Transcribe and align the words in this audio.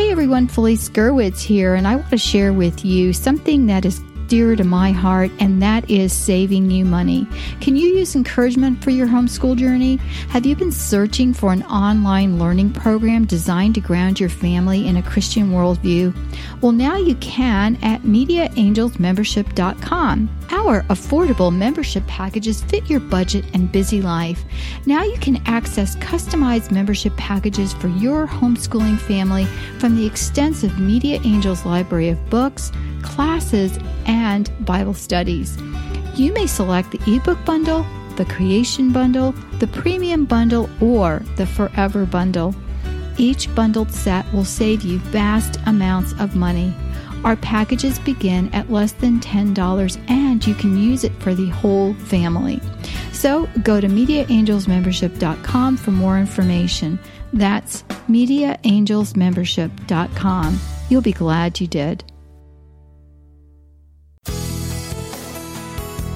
Hey 0.00 0.10
everyone, 0.10 0.48
Felice 0.48 0.88
Gerwitz 0.88 1.42
here, 1.42 1.74
and 1.74 1.86
I 1.86 1.96
want 1.96 2.08
to 2.08 2.16
share 2.16 2.54
with 2.54 2.86
you 2.86 3.12
something 3.12 3.66
that 3.66 3.84
is 3.84 4.00
dear 4.30 4.54
to 4.54 4.62
my 4.62 4.92
heart, 4.92 5.28
and 5.40 5.60
that 5.60 5.90
is 5.90 6.12
saving 6.12 6.70
you 6.70 6.84
money. 6.84 7.26
Can 7.60 7.74
you 7.74 7.96
use 7.96 8.14
encouragement 8.14 8.80
for 8.82 8.90
your 8.90 9.08
homeschool 9.08 9.56
journey? 9.56 9.96
Have 10.28 10.46
you 10.46 10.54
been 10.54 10.70
searching 10.70 11.34
for 11.34 11.52
an 11.52 11.64
online 11.64 12.38
learning 12.38 12.72
program 12.72 13.24
designed 13.24 13.74
to 13.74 13.80
ground 13.80 14.20
your 14.20 14.28
family 14.28 14.86
in 14.86 14.96
a 14.96 15.02
Christian 15.02 15.50
worldview? 15.50 16.16
Well, 16.62 16.70
now 16.70 16.96
you 16.96 17.16
can 17.16 17.76
at 17.82 18.02
MediaAngelsMembership.com. 18.02 20.30
Our 20.52 20.82
affordable 20.82 21.52
membership 21.54 22.04
packages 22.06 22.62
fit 22.62 22.88
your 22.88 23.00
budget 23.00 23.44
and 23.52 23.72
busy 23.72 24.00
life. 24.00 24.44
Now 24.86 25.02
you 25.02 25.18
can 25.18 25.42
access 25.46 25.96
customized 25.96 26.70
membership 26.70 27.16
packages 27.16 27.72
for 27.72 27.88
your 27.88 28.28
homeschooling 28.28 29.00
family 29.00 29.46
from 29.80 29.96
the 29.96 30.06
extensive 30.06 30.78
Media 30.78 31.18
Angels 31.24 31.66
library 31.66 32.10
of 32.10 32.30
books, 32.30 32.70
classes, 33.02 33.78
and 34.06 34.50
Bible 34.64 34.94
studies. 34.94 35.56
You 36.14 36.32
may 36.32 36.46
select 36.46 36.90
the 36.90 37.16
ebook 37.16 37.44
bundle, 37.44 37.86
the 38.16 38.24
creation 38.24 38.92
bundle, 38.92 39.32
the 39.58 39.66
premium 39.66 40.24
bundle, 40.24 40.68
or 40.80 41.22
the 41.36 41.46
forever 41.46 42.04
bundle. 42.04 42.54
Each 43.16 43.52
bundled 43.54 43.92
set 43.92 44.30
will 44.32 44.44
save 44.44 44.82
you 44.82 44.98
vast 44.98 45.58
amounts 45.66 46.12
of 46.18 46.36
money. 46.36 46.74
Our 47.24 47.36
packages 47.36 47.98
begin 47.98 48.52
at 48.54 48.70
less 48.70 48.92
than 48.92 49.20
$10 49.20 50.10
and 50.10 50.46
you 50.46 50.54
can 50.54 50.78
use 50.78 51.04
it 51.04 51.12
for 51.14 51.34
the 51.34 51.48
whole 51.48 51.94
family. 51.94 52.60
So 53.12 53.48
go 53.62 53.80
to 53.80 53.88
MediaAngelsMembership.com 53.88 55.76
for 55.76 55.90
more 55.90 56.18
information. 56.18 56.98
That's 57.32 57.82
MediaAngelsMembership.com. 58.08 60.60
You'll 60.88 61.02
be 61.02 61.12
glad 61.12 61.60
you 61.60 61.66
did. 61.66 62.04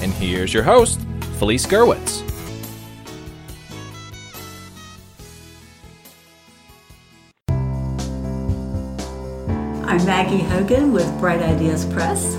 And 0.00 0.12
here's 0.12 0.52
your 0.52 0.62
host, 0.62 1.00
Felice 1.38 1.66
Gerwitz. 1.66 2.22
I'm 9.86 10.04
Maggie 10.04 10.42
Hogan 10.42 10.92
with 10.92 11.06
Bright 11.18 11.40
Ideas 11.40 11.86
Press. 11.86 12.36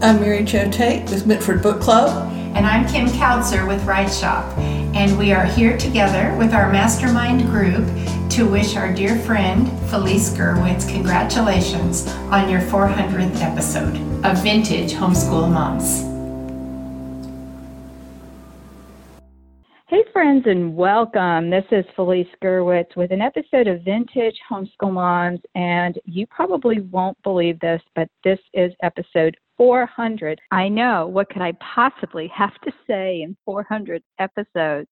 I'm 0.00 0.20
Mary 0.20 0.42
Jo 0.44 0.70
Tate 0.70 1.10
with 1.10 1.26
Mitford 1.26 1.62
Book 1.62 1.80
Club. 1.80 2.32
And 2.54 2.66
I'm 2.66 2.86
Kim 2.86 3.06
Kautzer 3.08 3.66
with 3.66 3.82
WriteShop. 3.82 4.56
And 4.94 5.18
we 5.18 5.32
are 5.32 5.44
here 5.44 5.76
together 5.76 6.34
with 6.38 6.54
our 6.54 6.70
mastermind 6.70 7.42
group 7.50 7.84
to 8.30 8.48
wish 8.48 8.76
our 8.76 8.92
dear 8.92 9.18
friend 9.18 9.68
Felice 9.90 10.30
Gerwitz 10.30 10.88
congratulations 10.88 12.06
on 12.30 12.48
your 12.48 12.60
400th 12.60 13.40
episode 13.40 13.96
of 14.24 14.42
Vintage 14.42 14.92
Homeschool 14.92 15.52
Moms. 15.52 16.13
Friends, 20.14 20.44
and 20.46 20.76
welcome. 20.76 21.50
This 21.50 21.64
is 21.72 21.84
Felice 21.96 22.28
Gerwitz 22.40 22.94
with 22.94 23.10
an 23.10 23.20
episode 23.20 23.66
of 23.66 23.82
Vintage 23.82 24.36
Homeschool 24.48 24.92
Moms. 24.92 25.40
And 25.56 25.98
you 26.04 26.24
probably 26.28 26.82
won't 26.82 27.20
believe 27.24 27.58
this, 27.58 27.82
but 27.96 28.08
this 28.22 28.38
is 28.52 28.72
episode 28.84 29.36
400. 29.56 30.40
I 30.52 30.68
know. 30.68 31.08
What 31.08 31.30
could 31.30 31.42
I 31.42 31.52
possibly 31.54 32.30
have 32.32 32.54
to 32.60 32.70
say 32.86 33.22
in 33.22 33.36
400 33.44 34.04
episodes? 34.20 34.86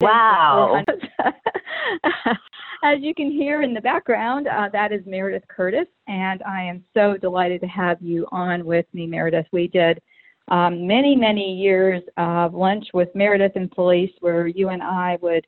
Wow. 0.00 0.82
As 2.82 2.98
you 2.98 3.14
can 3.14 3.30
hear 3.30 3.62
in 3.62 3.74
the 3.74 3.80
background, 3.80 4.48
uh, 4.48 4.70
that 4.72 4.90
is 4.90 5.06
Meredith 5.06 5.46
Curtis, 5.46 5.86
and 6.08 6.42
I 6.42 6.64
am 6.64 6.82
so 6.94 7.16
delighted 7.16 7.60
to 7.60 7.68
have 7.68 8.02
you 8.02 8.26
on 8.32 8.64
with 8.64 8.86
me, 8.92 9.06
Meredith. 9.06 9.46
We 9.52 9.68
did 9.68 10.00
um, 10.48 10.86
many, 10.86 11.16
many 11.16 11.54
years 11.54 12.02
of 12.16 12.54
lunch 12.54 12.86
with 12.92 13.08
Meredith 13.14 13.52
and 13.56 13.72
Felice 13.74 14.10
where 14.20 14.46
you 14.46 14.68
and 14.68 14.82
I 14.82 15.18
would 15.22 15.46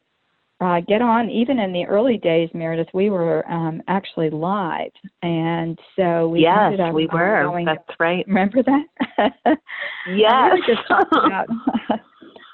uh, 0.60 0.80
get 0.80 1.02
on. 1.02 1.28
Even 1.30 1.58
in 1.58 1.72
the 1.72 1.84
early 1.84 2.16
days, 2.16 2.48
Meredith, 2.54 2.88
we 2.94 3.10
were 3.10 3.46
um, 3.50 3.82
actually 3.88 4.30
live. 4.30 4.90
And 5.22 5.78
so 5.96 6.28
we 6.28 6.40
yes, 6.40 6.58
ended 6.64 6.80
up 6.80 6.94
we 6.94 7.08
were. 7.12 7.44
going, 7.44 7.66
That's 7.66 8.00
right. 8.00 8.24
Remember 8.26 8.62
that? 8.62 9.32
Yes. 10.08 10.52
we 10.54 10.60
were 10.60 10.66
just 10.66 10.88
talking 10.88 11.18
about 11.26 11.48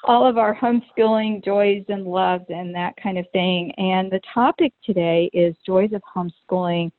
all 0.05 0.27
of 0.29 0.39
our 0.39 0.57
homeschooling 0.57 1.45
joys 1.45 1.85
and 1.89 2.05
loves 2.05 2.45
and 2.49 2.75
that 2.75 2.95
kind 3.01 3.19
of 3.19 3.27
thing. 3.33 3.73
And 3.77 4.11
the 4.11 4.21
topic 4.33 4.73
today 4.85 5.31
is 5.33 5.55
joys 5.65 5.91
of 5.93 6.03
homeschooling 6.17 6.91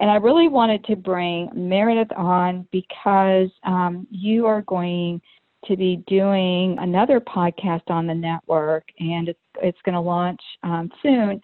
and 0.00 0.10
I 0.10 0.16
really 0.16 0.48
wanted 0.48 0.84
to 0.84 0.96
bring 0.96 1.50
Meredith 1.54 2.12
on 2.16 2.66
because 2.70 3.48
um, 3.64 4.06
you 4.10 4.46
are 4.46 4.62
going 4.62 5.20
to 5.66 5.76
be 5.76 6.04
doing 6.06 6.76
another 6.78 7.20
podcast 7.20 7.82
on 7.88 8.06
the 8.06 8.14
network, 8.14 8.84
and 9.00 9.28
it's, 9.28 9.40
it's 9.62 9.78
going 9.84 9.94
to 9.94 10.00
launch 10.00 10.40
um, 10.62 10.90
soon 11.02 11.40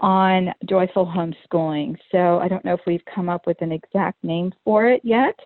on 0.00 0.54
joyful 0.68 1.06
homeschooling. 1.06 1.96
So 2.12 2.38
I 2.38 2.48
don't 2.48 2.64
know 2.64 2.74
if 2.74 2.80
we've 2.86 3.04
come 3.12 3.28
up 3.28 3.46
with 3.46 3.60
an 3.62 3.72
exact 3.72 4.22
name 4.22 4.52
for 4.64 4.86
it 4.86 5.00
yet, 5.04 5.38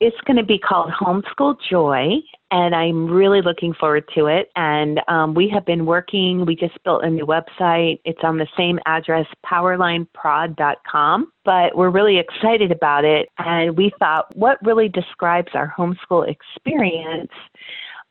it's 0.00 0.16
going 0.26 0.38
to 0.38 0.44
be 0.44 0.58
called 0.58 0.90
Homeschool 0.98 1.56
Joy, 1.68 2.14
and 2.50 2.74
I'm 2.74 3.06
really 3.06 3.42
looking 3.42 3.74
forward 3.74 4.04
to 4.14 4.26
it. 4.26 4.50
And 4.56 4.98
um, 5.08 5.34
we 5.34 5.48
have 5.50 5.66
been 5.66 5.84
working, 5.84 6.46
we 6.46 6.56
just 6.56 6.82
built 6.84 7.04
a 7.04 7.10
new 7.10 7.26
website. 7.26 8.00
It's 8.06 8.20
on 8.22 8.38
the 8.38 8.46
same 8.56 8.80
address, 8.86 9.26
powerlineprod.com, 9.44 11.32
but 11.44 11.76
we're 11.76 11.90
really 11.90 12.18
excited 12.18 12.72
about 12.72 13.04
it. 13.04 13.28
And 13.38 13.76
we 13.76 13.92
thought, 13.98 14.34
what 14.34 14.56
really 14.64 14.88
describes 14.88 15.50
our 15.52 15.72
homeschool 15.76 16.26
experience? 16.28 17.32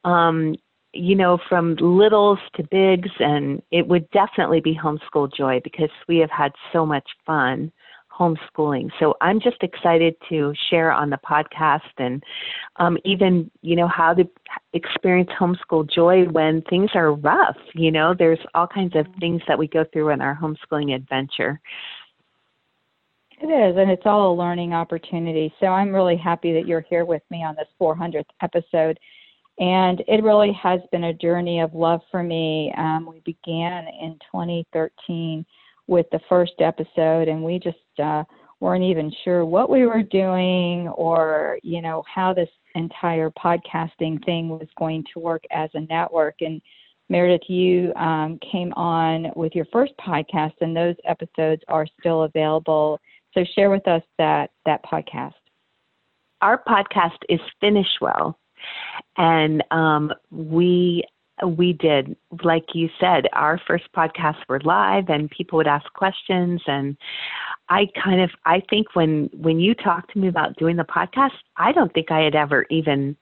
Um, 0.05 0.55
you 0.93 1.15
know, 1.15 1.39
from 1.49 1.75
littles 1.75 2.39
to 2.55 2.63
bigs, 2.69 3.09
and 3.19 3.61
it 3.71 3.87
would 3.87 4.09
definitely 4.11 4.59
be 4.59 4.75
homeschool 4.75 5.31
joy 5.35 5.59
because 5.63 5.89
we 6.07 6.17
have 6.17 6.31
had 6.31 6.51
so 6.71 6.85
much 6.85 7.07
fun 7.25 7.71
homeschooling. 8.19 8.89
So 8.99 9.15
I'm 9.21 9.39
just 9.39 9.61
excited 9.61 10.15
to 10.29 10.53
share 10.69 10.91
on 10.91 11.09
the 11.09 11.17
podcast 11.17 11.81
and 11.97 12.21
um, 12.75 12.97
even, 13.05 13.49
you 13.61 13.75
know, 13.75 13.87
how 13.87 14.13
to 14.13 14.27
experience 14.73 15.29
homeschool 15.39 15.89
joy 15.89 16.25
when 16.25 16.61
things 16.63 16.91
are 16.95 17.13
rough. 17.13 17.57
You 17.73 17.91
know, 17.91 18.13
there's 18.17 18.39
all 18.53 18.67
kinds 18.67 18.95
of 18.95 19.05
things 19.19 19.41
that 19.47 19.57
we 19.57 19.67
go 19.67 19.85
through 19.91 20.09
in 20.09 20.21
our 20.21 20.37
homeschooling 20.39 20.93
adventure. 20.93 21.59
It 23.41 23.47
is, 23.47 23.77
and 23.77 23.89
it's 23.89 24.05
all 24.05 24.33
a 24.33 24.35
learning 24.35 24.73
opportunity. 24.73 25.53
So 25.61 25.67
I'm 25.67 25.95
really 25.95 26.17
happy 26.17 26.51
that 26.53 26.67
you're 26.67 26.85
here 26.89 27.05
with 27.05 27.21
me 27.29 27.43
on 27.43 27.55
this 27.55 27.67
400th 27.79 28.25
episode. 28.41 28.99
And 29.59 30.01
it 30.07 30.23
really 30.23 30.51
has 30.61 30.81
been 30.91 31.05
a 31.05 31.13
journey 31.13 31.61
of 31.61 31.73
love 31.73 32.01
for 32.11 32.23
me. 32.23 32.73
Um, 32.77 33.05
we 33.05 33.21
began 33.21 33.85
in 34.01 34.17
2013 34.31 35.45
with 35.89 36.05
the 36.11 36.19
first 36.29 36.53
episode, 36.59 37.27
and 37.27 37.43
we 37.43 37.59
just 37.59 37.77
uh, 38.01 38.23
weren't 38.59 38.83
even 38.83 39.11
sure 39.23 39.43
what 39.43 39.69
we 39.69 39.85
were 39.85 40.03
doing 40.03 40.87
or 40.89 41.57
you 41.63 41.81
know 41.81 42.03
how 42.13 42.33
this 42.33 42.49
entire 42.75 43.31
podcasting 43.31 44.23
thing 44.23 44.49
was 44.49 44.67
going 44.77 45.03
to 45.13 45.19
work 45.19 45.43
as 45.51 45.69
a 45.73 45.81
network. 45.81 46.35
And 46.41 46.61
Meredith, 47.09 47.49
you 47.49 47.91
um, 47.95 48.39
came 48.51 48.71
on 48.73 49.31
with 49.35 49.55
your 49.55 49.65
first 49.73 49.93
podcast, 49.99 50.53
and 50.61 50.77
those 50.77 50.95
episodes 51.05 51.63
are 51.67 51.87
still 51.99 52.23
available. 52.23 52.99
So 53.33 53.43
share 53.55 53.71
with 53.71 53.87
us 53.87 54.03
that 54.19 54.51
that 54.65 54.85
podcast. 54.85 55.33
Our 56.41 56.63
podcast 56.63 57.17
is 57.27 57.39
Finish 57.59 57.89
Well, 57.99 58.37
and 59.17 59.63
um, 59.71 60.13
we 60.29 61.03
we 61.47 61.73
did 61.73 62.15
like 62.43 62.65
you 62.73 62.89
said 62.99 63.27
our 63.33 63.59
first 63.67 63.85
podcasts 63.95 64.41
were 64.47 64.59
live 64.61 65.09
and 65.09 65.29
people 65.29 65.57
would 65.57 65.67
ask 65.67 65.91
questions 65.93 66.61
and 66.67 66.97
i 67.69 67.87
kind 68.03 68.21
of 68.21 68.29
i 68.45 68.61
think 68.69 68.95
when 68.95 69.29
when 69.33 69.59
you 69.59 69.73
talked 69.73 70.11
to 70.13 70.19
me 70.19 70.27
about 70.27 70.55
doing 70.57 70.75
the 70.75 70.83
podcast 70.83 71.31
i 71.57 71.71
don't 71.71 71.93
think 71.93 72.11
i 72.11 72.19
had 72.19 72.35
ever 72.35 72.65
even 72.69 73.15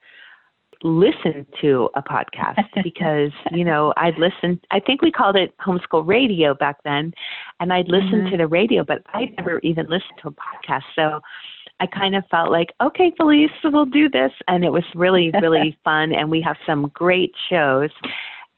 listened 0.84 1.46
to 1.60 1.90
a 1.96 2.02
podcast 2.04 2.64
because 2.84 3.32
you 3.52 3.64
know 3.64 3.94
I'd 3.98 4.18
listen. 4.18 4.62
I 4.72 4.80
think 4.80 5.02
we 5.02 5.12
called 5.12 5.36
it 5.36 5.56
homeschool 5.58 6.06
radio 6.06 6.54
back 6.54 6.78
then, 6.84 7.14
and 7.60 7.74
I'd 7.74 7.88
listen 7.88 8.26
Mhm. 8.26 8.32
to 8.32 8.38
the 8.38 8.48
radio, 8.48 8.84
but 8.84 9.02
I'd 9.14 9.36
never 9.38 9.60
even 9.64 9.86
listened 9.88 10.20
to 10.22 10.28
a 10.28 10.32
podcast. 10.32 10.84
So 10.96 11.20
I 11.80 11.88
kind 11.88 12.16
of 12.16 12.24
felt 12.30 12.52
like, 12.52 12.70
okay, 12.82 13.12
Felice, 13.18 13.52
we'll 13.64 13.86
do 13.86 14.10
this, 14.10 14.32
and 14.48 14.64
it 14.64 14.72
was 14.72 14.84
really 14.96 15.32
really 15.42 15.78
fun. 15.84 16.14
And 16.14 16.30
we 16.30 16.42
have 16.42 16.58
some 16.66 16.92
great 16.94 17.32
shows. 17.50 17.90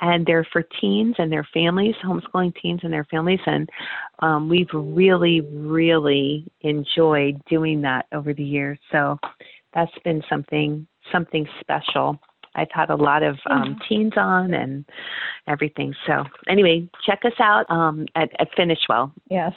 And 0.01 0.25
they're 0.25 0.48
for 0.54 0.63
teens 0.80 1.16
and 1.18 1.30
their 1.30 1.45
families, 1.54 1.94
homeschooling 2.06 2.54
teens 2.62 2.80
and 2.83 2.94
their 2.94 3.04
families, 3.12 3.42
and 3.45 3.68
um, 4.19 4.48
we've 4.48 4.69
really, 4.74 5.42
really 5.42 6.50
enjoyed 6.62 7.42
doing 7.50 7.81
that 7.81 8.06
over 8.13 8.33
the 8.33 8.44
years. 8.44 8.80
So 8.94 9.19
that's 9.74 9.92
been 10.06 10.24
something 10.30 10.88
something 11.12 11.45
special. 11.60 12.18
I've 12.56 12.71
had 12.71 12.89
a 12.89 12.95
lot 12.95 13.24
of 13.24 13.38
um, 13.50 13.77
teens 13.88 14.13
on 14.18 14.54
and 14.54 14.86
everything. 15.48 15.94
So 16.07 16.24
anyway, 16.48 16.89
check 17.06 17.19
us 17.25 17.39
out 17.39 17.69
um, 17.69 18.06
at, 18.16 18.30
at 18.39 18.50
Finishwell. 18.57 19.12
Yes. 19.30 19.54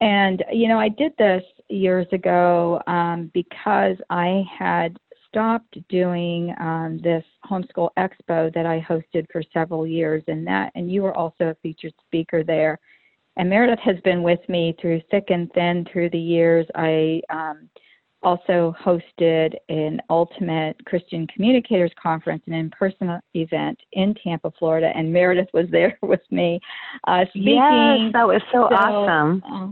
And, 0.00 0.44
you 0.52 0.68
know, 0.68 0.78
I 0.78 0.88
did 0.88 1.12
this 1.18 1.42
years 1.68 2.06
ago 2.12 2.80
um, 2.86 3.30
because 3.34 3.96
I 4.10 4.44
had 4.58 4.96
stopped 5.28 5.78
doing 5.88 6.54
um, 6.60 6.98
this 7.02 7.24
homeschool 7.44 7.90
expo 7.98 8.52
that 8.54 8.66
I 8.66 8.80
hosted 8.80 9.26
for 9.30 9.42
several 9.52 9.86
years, 9.86 10.22
and 10.28 10.46
that, 10.46 10.72
and 10.74 10.90
you 10.90 11.02
were 11.02 11.16
also 11.16 11.48
a 11.48 11.56
featured 11.62 11.94
speaker 12.06 12.42
there. 12.42 12.78
And 13.36 13.50
Meredith 13.50 13.80
has 13.80 13.96
been 14.02 14.22
with 14.22 14.40
me 14.48 14.74
through 14.80 15.02
thick 15.10 15.24
and 15.28 15.52
thin 15.52 15.86
through 15.92 16.10
the 16.10 16.18
years. 16.18 16.66
I 16.74 17.20
um, 17.28 17.68
also 18.22 18.74
hosted 18.82 19.54
an 19.68 20.00
Ultimate 20.08 20.82
Christian 20.86 21.26
Communicators 21.26 21.92
Conference, 22.02 22.42
an 22.46 22.54
in 22.54 22.70
person 22.70 23.20
event 23.34 23.78
in 23.92 24.14
Tampa, 24.14 24.50
Florida, 24.58 24.90
and 24.94 25.12
Meredith 25.12 25.48
was 25.52 25.66
there 25.70 25.98
with 26.02 26.22
me 26.30 26.60
uh, 27.06 27.24
speaking. 27.30 27.54
Yes, 27.54 28.12
that 28.14 28.26
was 28.26 28.42
so, 28.52 28.68
So, 28.70 28.74
awesome. 28.74 29.42
uh, 29.52 29.68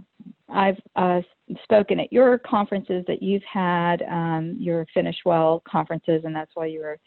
I've 0.53 0.81
uh, 0.95 1.23
spoken 1.63 2.01
at 2.01 2.13
your 2.13 2.39
conferences 2.39 3.05
that 3.07 3.23
you've 3.23 3.43
had, 3.45 4.03
um, 4.03 4.57
your 4.59 4.87
Finish 4.95 5.17
Well 5.25 5.63
conferences, 5.69 6.23
and 6.25 6.35
that's 6.35 6.51
why 6.55 6.67
you 6.67 6.81
were, 6.81 6.99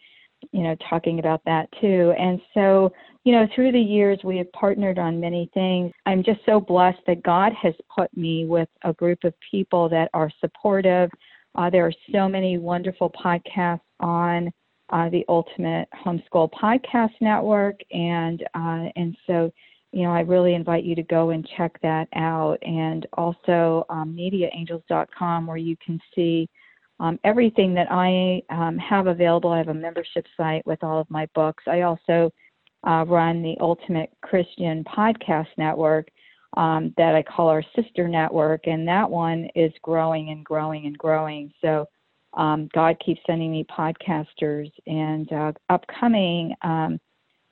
you 0.51 0.61
know, 0.61 0.75
talking 0.89 1.19
about 1.19 1.41
that 1.45 1.67
too. 1.81 2.13
And 2.17 2.39
so, 2.53 2.91
you 3.23 3.31
know, 3.31 3.47
through 3.55 3.71
the 3.71 3.79
years, 3.79 4.19
we 4.23 4.37
have 4.37 4.51
partnered 4.51 4.99
on 4.99 5.19
many 5.19 5.49
things. 5.53 5.91
I'm 6.05 6.23
just 6.23 6.39
so 6.45 6.59
blessed 6.59 7.01
that 7.07 7.23
God 7.23 7.53
has 7.53 7.73
put 7.95 8.15
me 8.15 8.45
with 8.45 8.69
a 8.83 8.93
group 8.93 9.23
of 9.23 9.33
people 9.49 9.89
that 9.89 10.09
are 10.13 10.31
supportive. 10.39 11.09
Uh, 11.55 11.69
there 11.69 11.85
are 11.85 11.93
so 12.11 12.29
many 12.29 12.57
wonderful 12.57 13.11
podcasts 13.11 13.81
on 13.99 14.51
uh, 14.89 15.09
the 15.09 15.25
Ultimate 15.27 15.89
Homeschool 16.05 16.49
Podcast 16.51 17.11
Network, 17.19 17.79
and 17.91 18.43
uh, 18.53 18.89
and 18.95 19.17
so 19.25 19.51
you 19.97 20.03
know, 20.03 20.11
I 20.11 20.19
really 20.19 20.53
invite 20.53 20.83
you 20.83 20.93
to 20.93 21.01
go 21.01 21.31
and 21.31 21.49
check 21.57 21.75
that 21.81 22.07
out. 22.13 22.57
And 22.61 23.07
also 23.13 23.83
um, 23.89 24.15
mediaangels.com, 24.15 25.47
where 25.47 25.57
you 25.57 25.75
can 25.83 25.99
see 26.13 26.47
um, 26.99 27.19
everything 27.23 27.73
that 27.73 27.87
I 27.89 28.43
um, 28.51 28.77
have 28.77 29.07
available. 29.07 29.49
I 29.49 29.57
have 29.57 29.69
a 29.69 29.73
membership 29.73 30.27
site 30.37 30.63
with 30.67 30.83
all 30.83 31.01
of 31.01 31.09
my 31.09 31.27
books. 31.33 31.63
I 31.65 31.81
also 31.81 32.31
uh, 32.87 33.05
run 33.07 33.41
the 33.41 33.55
Ultimate 33.59 34.11
Christian 34.21 34.83
Podcast 34.83 35.47
Network 35.57 36.09
um, 36.55 36.93
that 36.97 37.15
I 37.15 37.23
call 37.23 37.47
our 37.47 37.63
sister 37.75 38.07
network, 38.07 38.67
and 38.67 38.87
that 38.87 39.09
one 39.09 39.49
is 39.55 39.73
growing 39.81 40.29
and 40.29 40.45
growing 40.45 40.85
and 40.85 40.95
growing. 40.95 41.51
So 41.59 41.87
um, 42.35 42.69
God 42.71 42.97
keeps 43.03 43.21
sending 43.25 43.51
me 43.51 43.65
podcasters, 43.75 44.71
and 44.85 45.33
uh, 45.33 45.53
upcoming. 45.69 46.53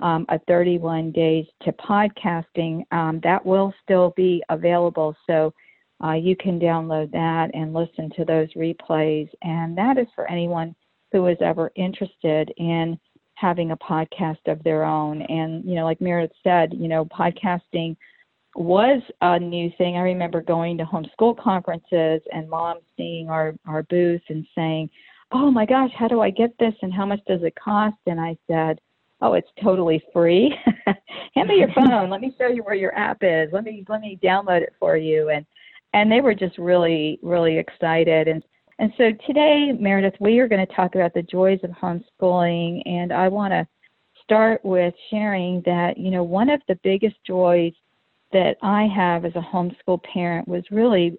Um, 0.02 0.26
a 0.28 0.40
31 0.40 1.14
days 1.14 1.46
to 1.64 1.72
podcasting. 1.72 2.84
Um, 2.92 3.22
that 3.24 3.46
will 3.46 3.74
still 3.82 4.14
be 4.18 4.44
available, 4.50 5.16
so 5.26 5.54
uh, 6.04 6.14
you 6.14 6.36
can 6.36 6.60
download 6.60 7.12
that 7.12 7.52
and 7.54 7.74
listen 7.74 8.10
to 8.18 8.26
those 8.26 8.52
replays. 8.54 9.30
And 9.42 9.78
that 9.78 9.98
is 9.98 10.08
for 10.14 10.30
anyone 10.30 10.76
who 11.12 11.28
is 11.28 11.38
ever 11.40 11.72
interested 11.76 12.54
in 12.58 13.00
having 13.36 13.72
a 13.72 13.78
podcast 13.78 14.48
of 14.48 14.64
their 14.64 14.84
own. 14.84 15.22
And 15.24 15.64
you 15.64 15.76
know, 15.76 15.86
like 15.86 16.02
Meredith 16.02 16.36
said, 16.44 16.74
you 16.74 16.88
know, 16.88 17.06
podcasting 17.06 17.96
was 18.56 19.02
a 19.22 19.40
new 19.40 19.70
thing. 19.78 19.98
I 19.98 20.02
remember 20.02 20.42
going 20.42 20.78
to 20.78 20.86
homeschool 20.86 21.38
conferences 21.38 22.22
and 22.32 22.50
mom 22.50 22.80
seeing 22.98 23.30
our 23.30 23.54
our 23.68 23.84
booth 23.84 24.22
and 24.30 24.46
saying, 24.56 24.90
"Oh 25.32 25.52
my 25.52 25.66
gosh, 25.66 25.92
how 25.98 26.08
do 26.08 26.22
I 26.22 26.30
get 26.30 26.58
this? 26.58 26.74
And 26.82 26.94
how 26.94 27.06
much 27.06 27.20
does 27.28 27.44
it 27.44 27.56
cost?" 27.56 27.98
And 28.08 28.20
I 28.20 28.38
said 28.48 28.80
oh 29.26 29.34
it's 29.34 29.50
totally 29.62 30.02
free. 30.14 30.54
Hand 31.36 31.50
me 31.50 31.58
your 31.58 31.72
phone. 31.76 32.10
Let 32.10 32.22
me 32.22 32.34
show 32.38 32.48
you 32.48 32.64
where 32.64 32.76
your 32.76 32.96
app 32.96 33.18
is. 33.22 33.50
Let 33.52 33.64
me 33.64 33.84
let 33.90 34.02
me 34.02 34.20
download 34.24 34.62
it 34.62 34.74
for 34.80 34.96
you. 34.98 35.30
And 35.30 35.46
and 35.94 36.12
they 36.12 36.22
were 36.22 36.36
just 36.36 36.58
really 36.58 37.20
really 37.22 37.58
excited. 37.58 38.28
And 38.28 38.44
and 38.80 38.92
so 38.98 39.12
today 39.26 39.72
meredith 39.78 40.16
we 40.20 40.40
are 40.40 40.48
going 40.48 40.66
to 40.66 40.74
talk 40.74 40.96
about 40.96 41.14
the 41.14 41.24
joys 41.24 41.60
of 41.64 41.72
homeschooling. 41.72 42.82
And 42.86 43.12
i 43.12 43.28
want 43.28 43.52
to 43.52 43.68
start 44.24 44.64
with 44.64 44.94
sharing 45.10 45.62
that 45.66 45.98
you 45.98 46.12
know 46.12 46.24
one 46.24 46.50
of 46.50 46.62
the 46.68 46.80
biggest 46.84 47.16
joys 47.26 47.74
that 48.34 48.56
i 48.64 48.88
have 48.88 49.24
as 49.24 49.36
a 49.36 49.40
homeschool 49.54 50.02
parent 50.04 50.48
was 50.48 50.64
really 50.72 51.18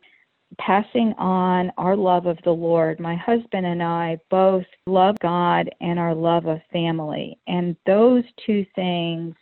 passing 0.58 1.12
on 1.18 1.72
our 1.76 1.96
love 1.96 2.26
of 2.26 2.38
the 2.44 2.52
Lord. 2.52 3.00
My 3.00 3.16
husband 3.16 3.66
and 3.66 3.82
I 3.82 4.18
both 4.30 4.64
love 4.86 5.18
God 5.20 5.68
and 5.80 5.98
our 5.98 6.14
love 6.14 6.46
of 6.46 6.60
family. 6.72 7.38
And 7.46 7.76
those 7.86 8.24
two 8.44 8.64
things 8.74 9.34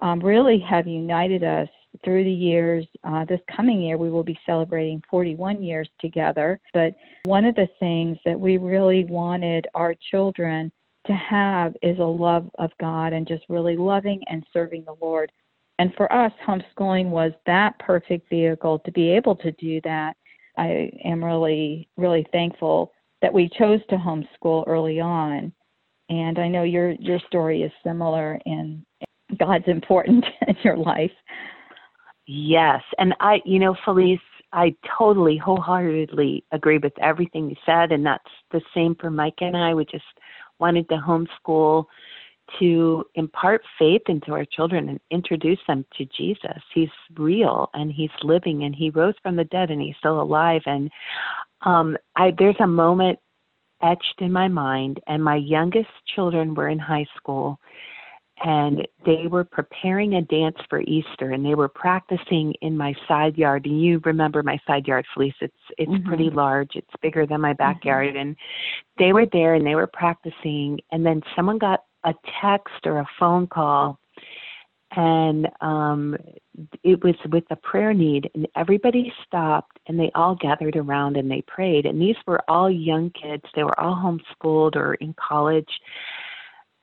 um, 0.00 0.20
really 0.20 0.58
have 0.68 0.86
united 0.86 1.44
us 1.44 1.68
through 2.04 2.24
the 2.24 2.30
years. 2.30 2.86
Uh, 3.04 3.24
this 3.24 3.40
coming 3.54 3.80
year, 3.82 3.96
we 3.96 4.10
will 4.10 4.22
be 4.22 4.38
celebrating 4.46 5.02
41 5.10 5.62
years 5.62 5.88
together. 6.00 6.60
But 6.72 6.94
one 7.24 7.44
of 7.44 7.54
the 7.54 7.68
things 7.78 8.18
that 8.24 8.38
we 8.38 8.56
really 8.56 9.04
wanted 9.04 9.66
our 9.74 9.94
children 10.10 10.70
to 11.06 11.12
have 11.14 11.74
is 11.82 11.98
a 11.98 12.04
love 12.04 12.48
of 12.58 12.70
God 12.80 13.12
and 13.12 13.26
just 13.26 13.44
really 13.48 13.76
loving 13.76 14.22
and 14.28 14.46
serving 14.52 14.84
the 14.84 14.96
Lord. 15.00 15.32
And 15.78 15.94
for 15.96 16.12
us, 16.12 16.32
homeschooling 16.46 17.06
was 17.06 17.32
that 17.46 17.78
perfect 17.78 18.28
vehicle 18.28 18.80
to 18.80 18.92
be 18.92 19.10
able 19.10 19.34
to 19.36 19.50
do 19.52 19.80
that. 19.84 20.14
I 20.56 20.90
am 21.04 21.24
really, 21.24 21.88
really 21.96 22.26
thankful 22.32 22.92
that 23.22 23.32
we 23.32 23.50
chose 23.58 23.80
to 23.88 23.96
homeschool 23.96 24.64
early 24.66 25.00
on. 25.00 25.52
And 26.08 26.38
I 26.38 26.48
know 26.48 26.64
your 26.64 26.92
your 26.92 27.20
story 27.26 27.62
is 27.62 27.72
similar 27.84 28.38
and 28.44 28.84
God's 29.38 29.68
important 29.68 30.24
in 30.48 30.56
your 30.62 30.76
life. 30.76 31.12
Yes, 32.26 32.82
and 32.98 33.14
I, 33.20 33.40
you 33.44 33.58
know, 33.58 33.76
Felice, 33.84 34.20
I 34.52 34.74
totally, 34.98 35.36
wholeheartedly 35.36 36.44
agree 36.52 36.78
with 36.78 36.92
everything 37.00 37.48
you 37.48 37.56
said, 37.66 37.92
and 37.92 38.04
that's 38.04 38.24
the 38.52 38.60
same 38.74 38.94
for 38.96 39.10
Mike 39.10 39.38
and 39.40 39.56
I. 39.56 39.74
We 39.74 39.84
just 39.84 40.04
wanted 40.58 40.88
to 40.88 40.96
homeschool 40.96 41.86
to 42.58 43.04
impart 43.14 43.62
faith 43.78 44.02
into 44.08 44.32
our 44.32 44.44
children 44.44 44.88
and 44.88 45.00
introduce 45.10 45.58
them 45.66 45.84
to 45.96 46.06
Jesus. 46.16 46.62
He's 46.74 46.88
real 47.16 47.70
and 47.74 47.92
he's 47.92 48.10
living 48.22 48.64
and 48.64 48.74
he 48.74 48.90
rose 48.90 49.14
from 49.22 49.36
the 49.36 49.44
dead 49.44 49.70
and 49.70 49.80
he's 49.80 49.96
still 49.98 50.20
alive. 50.20 50.62
And 50.66 50.90
um, 51.62 51.96
I, 52.16 52.32
there's 52.38 52.56
a 52.60 52.66
moment 52.66 53.18
etched 53.82 54.16
in 54.18 54.30
my 54.32 54.46
mind, 54.48 55.00
and 55.06 55.24
my 55.24 55.36
youngest 55.36 55.88
children 56.14 56.54
were 56.54 56.68
in 56.68 56.78
high 56.78 57.06
school 57.16 57.58
and 58.42 58.86
they 59.04 59.26
were 59.26 59.44
preparing 59.44 60.14
a 60.14 60.22
dance 60.22 60.56
for 60.68 60.80
Easter 60.82 61.32
and 61.32 61.44
they 61.44 61.54
were 61.54 61.68
practicing 61.68 62.54
in 62.62 62.76
my 62.76 62.94
side 63.06 63.36
yard. 63.36 63.66
And 63.66 63.82
you 63.82 64.00
remember 64.04 64.42
my 64.42 64.58
side 64.66 64.86
yard, 64.88 65.06
Felice. 65.12 65.34
It's 65.40 65.54
it's 65.76 65.90
Mhm. 65.90 66.06
pretty 66.06 66.30
large. 66.30 66.74
It's 66.74 66.96
bigger 67.02 67.26
than 67.26 67.40
my 67.40 67.52
backyard. 67.52 68.16
And 68.16 68.36
they 68.96 69.12
were 69.12 69.26
there 69.26 69.54
and 69.54 69.66
they 69.66 69.74
were 69.74 69.86
practicing 69.86 70.80
and 70.90 71.04
then 71.04 71.22
someone 71.36 71.58
got 71.58 71.84
a 72.04 72.14
text 72.40 72.86
or 72.86 72.98
a 72.98 73.08
phone 73.18 73.46
call 73.46 73.98
and 74.92 75.48
um 75.60 76.16
it 76.82 77.02
was 77.04 77.14
with 77.30 77.44
a 77.50 77.56
prayer 77.56 77.94
need 77.94 78.28
and 78.34 78.48
everybody 78.56 79.12
stopped 79.26 79.78
and 79.86 79.98
they 79.98 80.10
all 80.14 80.34
gathered 80.34 80.76
around 80.76 81.16
and 81.16 81.30
they 81.30 81.42
prayed 81.46 81.86
and 81.86 82.00
these 82.00 82.16
were 82.26 82.42
all 82.48 82.70
young 82.70 83.10
kids. 83.10 83.44
They 83.54 83.62
were 83.62 83.78
all 83.78 83.94
homeschooled 83.94 84.76
or 84.76 84.94
in 84.94 85.14
college. 85.14 85.68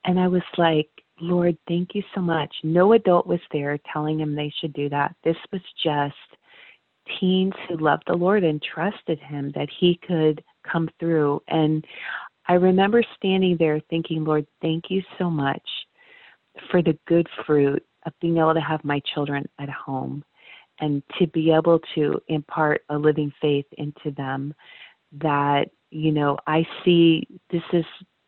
And 0.06 0.20
i 0.20 0.28
was 0.28 0.44
like 0.58 0.90
lord 1.20 1.58
thank 1.68 1.96
you 1.96 2.04
so 2.16 2.22
much. 2.22 2.54
No 2.64 2.94
adult 2.94 3.28
was 3.28 3.42
there 3.52 3.78
telling 3.92 4.18
them 4.18 4.36
they 4.36 4.54
should 4.62 4.74
do 4.74 4.88
that. 4.90 5.16
This 5.24 5.38
was 5.52 5.62
just 5.84 6.16
teens 7.20 7.54
who 7.68 7.78
loved 7.78 8.04
the 8.08 8.14
lord 8.14 8.44
and 8.44 8.62
trusted 8.62 9.20
him 9.20 9.52
that 9.56 9.70
he 9.80 10.00
could 10.08 10.44
come 10.70 10.90
through. 11.00 11.42
And 11.48 11.86
I 12.48 12.54
remember 12.54 13.04
standing 13.18 13.58
there 13.58 13.82
thinking, 13.90 14.24
Lord, 14.24 14.48
thank 14.62 14.86
you 14.90 15.02
so 15.18 15.30
much 15.30 15.62
for 16.72 16.82
the 16.82 16.98
good 17.08 17.28
fruit 17.46 17.86
of 18.06 18.14
being 18.22 18.38
able 18.38 18.54
to 18.54 18.62
have 18.62 18.84
my 18.84 19.02
children 19.14 19.48
at 19.60 19.70
home 19.70 20.24
and 20.80 21.04
to 21.20 21.28
be 21.28 21.52
able 21.52 21.80
to 21.96 22.22
impart 22.28 22.84
a 22.90 22.98
living 22.98 23.32
faith 23.42 23.66
into 23.78 24.12
them 24.16 24.54
that, 25.20 25.66
you 25.92 26.12
know, 26.12 26.38
I 26.48 26.66
see 26.86 27.28
this 27.52 27.64
is 27.74 27.86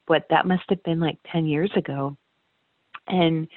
what 0.07 0.25
that 0.29 0.47
must 0.47 0.63
have 0.69 0.83
been 0.83 0.99
like 0.99 1.17
10 1.31 1.45
years 1.45 1.71
ago. 1.75 2.17
And 3.07 3.47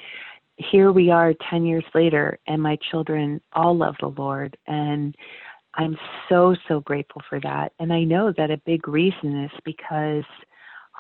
here 0.57 0.93
we 0.93 1.11
are 1.11 1.35
10 1.51 1.65
years 1.65 1.85
later, 1.95 2.39
and 2.47 2.63
my 2.63 2.77
children 2.91 3.41
all 3.55 3.77
love 3.77 3.97
the 4.01 4.09
Lord. 4.09 4.57
And 4.67 5.17
I'm 5.75 5.97
so, 6.29 6.55
so 6.69 6.81
grateful 6.81 7.23
for 7.29 7.41
that. 7.41 7.73
And 7.79 7.93
I 7.93 8.05
know 8.05 8.33
that 8.37 8.51
a 8.51 8.61
big 8.67 8.87
reason 8.87 9.45
is 9.45 9.51
because 9.65 10.25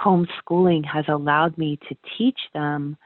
homeschooling 0.04 0.84
has 0.84 1.04
allowed 1.08 1.56
me 1.58 1.78
to 1.88 1.96
teach 2.16 2.38
them 2.54 2.96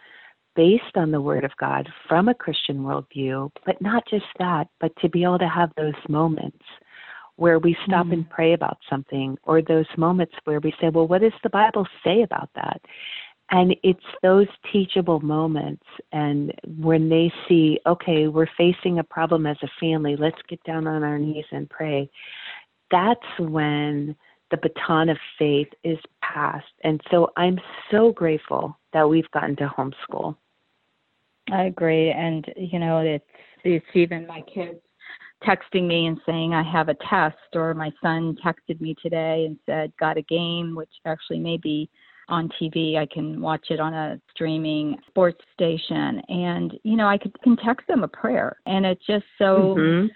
based 0.55 0.97
on 0.97 1.11
the 1.11 1.21
Word 1.21 1.45
of 1.45 1.53
God 1.61 1.89
from 2.09 2.29
a 2.29 2.35
Christian 2.35 2.79
worldview, 2.79 3.51
but 3.65 3.81
not 3.81 4.05
just 4.09 4.25
that, 4.39 4.69
but 4.81 4.97
to 5.01 5.09
be 5.09 5.23
able 5.23 5.39
to 5.39 5.49
have 5.49 5.71
those 5.77 5.95
moments 6.09 6.65
where 7.37 7.59
we 7.59 7.77
stop 7.87 8.07
mm 8.07 8.15
and 8.15 8.31
pray 8.31 8.55
about 8.55 8.79
something, 8.89 9.37
or 9.43 9.61
those 9.61 9.87
moments 9.99 10.33
where 10.45 10.59
we 10.61 10.73
say, 10.81 10.89
Well, 10.89 11.07
what 11.07 11.21
does 11.21 11.35
the 11.43 11.51
Bible 11.51 11.87
say 12.03 12.23
about 12.23 12.49
that? 12.55 12.81
And 13.51 13.77
it's 13.83 14.01
those 14.23 14.49
teachable 14.73 15.21
moments, 15.21 15.85
and 16.13 16.53
when 16.79 17.09
they 17.09 17.31
see, 17.47 17.79
okay, 17.87 18.27
we're 18.27 18.49
facing 18.57 18.99
a 18.99 19.05
problem 19.05 19.47
as 19.47 19.59
a 19.63 19.69
family, 19.79 20.17
let's 20.17 20.41
get 20.49 20.63
down 20.65 20.89
on 20.89 21.05
our 21.05 21.19
knees 21.19 21.45
and 21.53 21.71
pray. 21.71 22.11
That's 22.91 23.21
when 23.39 24.17
the 24.51 24.59
baton 24.59 25.09
of 25.09 25.19
faith 25.39 25.69
is 25.85 25.99
passed. 26.23 26.67
And 26.85 27.01
so 27.11 27.31
I'm 27.37 27.59
so 27.91 28.13
grateful 28.13 28.79
that 28.93 29.09
we've 29.09 29.31
gotten 29.33 29.57
to 29.57 29.69
homeschool. 29.69 30.37
I 31.51 31.65
agree. 31.65 32.11
And, 32.11 32.45
you 32.57 32.79
know, 32.79 32.99
it's, 32.99 33.25
it's 33.65 33.87
even 33.95 34.27
my 34.27 34.43
kids 34.43 34.79
texting 35.47 35.87
me 35.87 36.07
and 36.07 36.19
saying 36.27 36.55
I 36.55 36.63
have 36.63 36.89
a 36.89 36.97
test, 37.09 37.37
or 37.55 37.75
my 37.75 37.93
son 38.03 38.37
texted 38.45 38.81
me 38.81 38.95
today 39.03 39.45
and 39.47 39.59
said, 39.67 39.93
got 39.99 40.17
a 40.17 40.23
game, 40.23 40.75
which 40.75 40.91
actually 41.05 41.39
may 41.39 41.57
be 41.57 41.89
on 42.29 42.51
TV. 42.61 42.97
I 42.97 43.07
can 43.07 43.41
watch 43.41 43.67
it 43.71 43.79
on 43.79 43.95
a 43.95 44.21
streaming 44.31 44.97
sports 45.07 45.41
station. 45.55 46.21
And, 46.29 46.79
you 46.83 46.97
know, 46.97 47.07
I 47.07 47.19
could, 47.19 47.41
can 47.43 47.57
text 47.57 47.87
them 47.87 48.03
a 48.03 48.09
prayer. 48.09 48.57
And 48.67 48.85
it's 48.87 49.05
just 49.07 49.25
so. 49.39 49.77
Mm-hmm. 49.79 50.07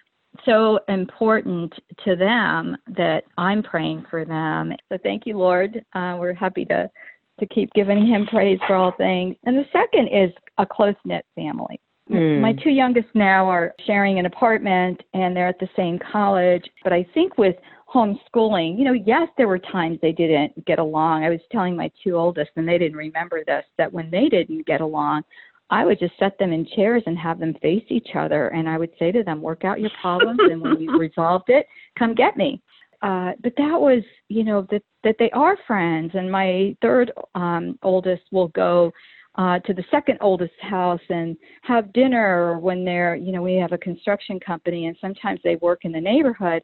So 0.44 0.78
important 0.88 1.72
to 2.04 2.16
them 2.16 2.76
that 2.96 3.24
I'm 3.36 3.62
praying 3.62 4.06
for 4.10 4.24
them. 4.24 4.72
So 4.90 4.98
thank 5.02 5.26
you, 5.26 5.36
Lord. 5.36 5.84
Uh, 5.94 6.16
we're 6.18 6.34
happy 6.34 6.64
to 6.66 6.90
to 7.38 7.46
keep 7.46 7.72
giving 7.72 8.06
Him 8.06 8.26
praise 8.26 8.58
for 8.66 8.74
all 8.74 8.92
things. 8.98 9.34
And 9.44 9.56
the 9.56 9.64
second 9.72 10.08
is 10.08 10.30
a 10.58 10.66
close 10.66 10.94
knit 11.04 11.24
family. 11.34 11.80
Mm. 12.10 12.40
My 12.40 12.52
two 12.52 12.70
youngest 12.70 13.08
now 13.14 13.48
are 13.48 13.74
sharing 13.86 14.18
an 14.18 14.26
apartment 14.26 15.00
and 15.14 15.34
they're 15.34 15.48
at 15.48 15.58
the 15.58 15.68
same 15.76 15.98
college. 16.12 16.64
But 16.82 16.92
I 16.92 17.06
think 17.14 17.38
with 17.38 17.56
homeschooling, 17.92 18.78
you 18.78 18.84
know, 18.84 18.92
yes, 18.92 19.28
there 19.36 19.48
were 19.48 19.58
times 19.58 19.98
they 20.02 20.12
didn't 20.12 20.64
get 20.66 20.78
along. 20.78 21.24
I 21.24 21.30
was 21.30 21.40
telling 21.50 21.76
my 21.76 21.90
two 22.02 22.16
oldest, 22.16 22.50
and 22.56 22.68
they 22.68 22.78
didn't 22.78 22.96
remember 22.96 23.42
this, 23.46 23.64
that 23.78 23.92
when 23.92 24.10
they 24.10 24.28
didn't 24.28 24.66
get 24.66 24.80
along, 24.80 25.22
I 25.70 25.84
would 25.84 25.98
just 25.98 26.18
set 26.18 26.38
them 26.38 26.52
in 26.52 26.66
chairs 26.74 27.02
and 27.06 27.16
have 27.18 27.38
them 27.38 27.54
face 27.62 27.84
each 27.88 28.08
other. 28.14 28.48
And 28.48 28.68
I 28.68 28.76
would 28.76 28.90
say 28.98 29.12
to 29.12 29.22
them, 29.22 29.40
work 29.40 29.64
out 29.64 29.80
your 29.80 29.90
problems. 30.00 30.40
and 30.42 30.60
when 30.60 30.80
you've 30.80 31.00
resolved 31.00 31.48
it, 31.48 31.66
come 31.98 32.14
get 32.14 32.36
me. 32.36 32.60
Uh, 33.02 33.32
but 33.42 33.54
that 33.56 33.80
was, 33.80 34.02
you 34.28 34.44
know, 34.44 34.66
that, 34.70 34.82
that 35.04 35.16
they 35.18 35.30
are 35.30 35.56
friends. 35.66 36.10
And 36.14 36.30
my 36.30 36.76
third 36.82 37.12
um, 37.34 37.78
oldest 37.82 38.22
will 38.30 38.48
go 38.48 38.92
uh, 39.36 39.60
to 39.60 39.72
the 39.72 39.84
second 39.90 40.18
oldest 40.20 40.52
house 40.60 41.00
and 41.08 41.36
have 41.62 41.92
dinner 41.92 42.58
when 42.58 42.84
they're, 42.84 43.14
you 43.14 43.32
know, 43.32 43.40
we 43.40 43.54
have 43.54 43.72
a 43.72 43.78
construction 43.78 44.40
company 44.40 44.86
and 44.86 44.96
sometimes 45.00 45.40
they 45.44 45.56
work 45.56 45.84
in 45.84 45.92
the 45.92 46.00
neighborhood 46.00 46.62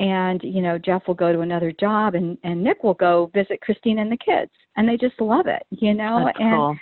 and 0.00 0.40
you 0.42 0.62
know 0.62 0.78
jeff 0.78 1.02
will 1.06 1.14
go 1.14 1.30
to 1.30 1.40
another 1.40 1.72
job 1.78 2.14
and 2.14 2.36
and 2.42 2.62
nick 2.64 2.82
will 2.82 2.94
go 2.94 3.30
visit 3.34 3.60
christine 3.60 3.98
and 3.98 4.10
the 4.10 4.16
kids 4.16 4.50
and 4.76 4.88
they 4.88 4.96
just 4.96 5.20
love 5.20 5.46
it 5.46 5.62
you 5.70 5.94
know 5.94 6.24
That's 6.24 6.38
and 6.40 6.56
cool. 6.56 6.76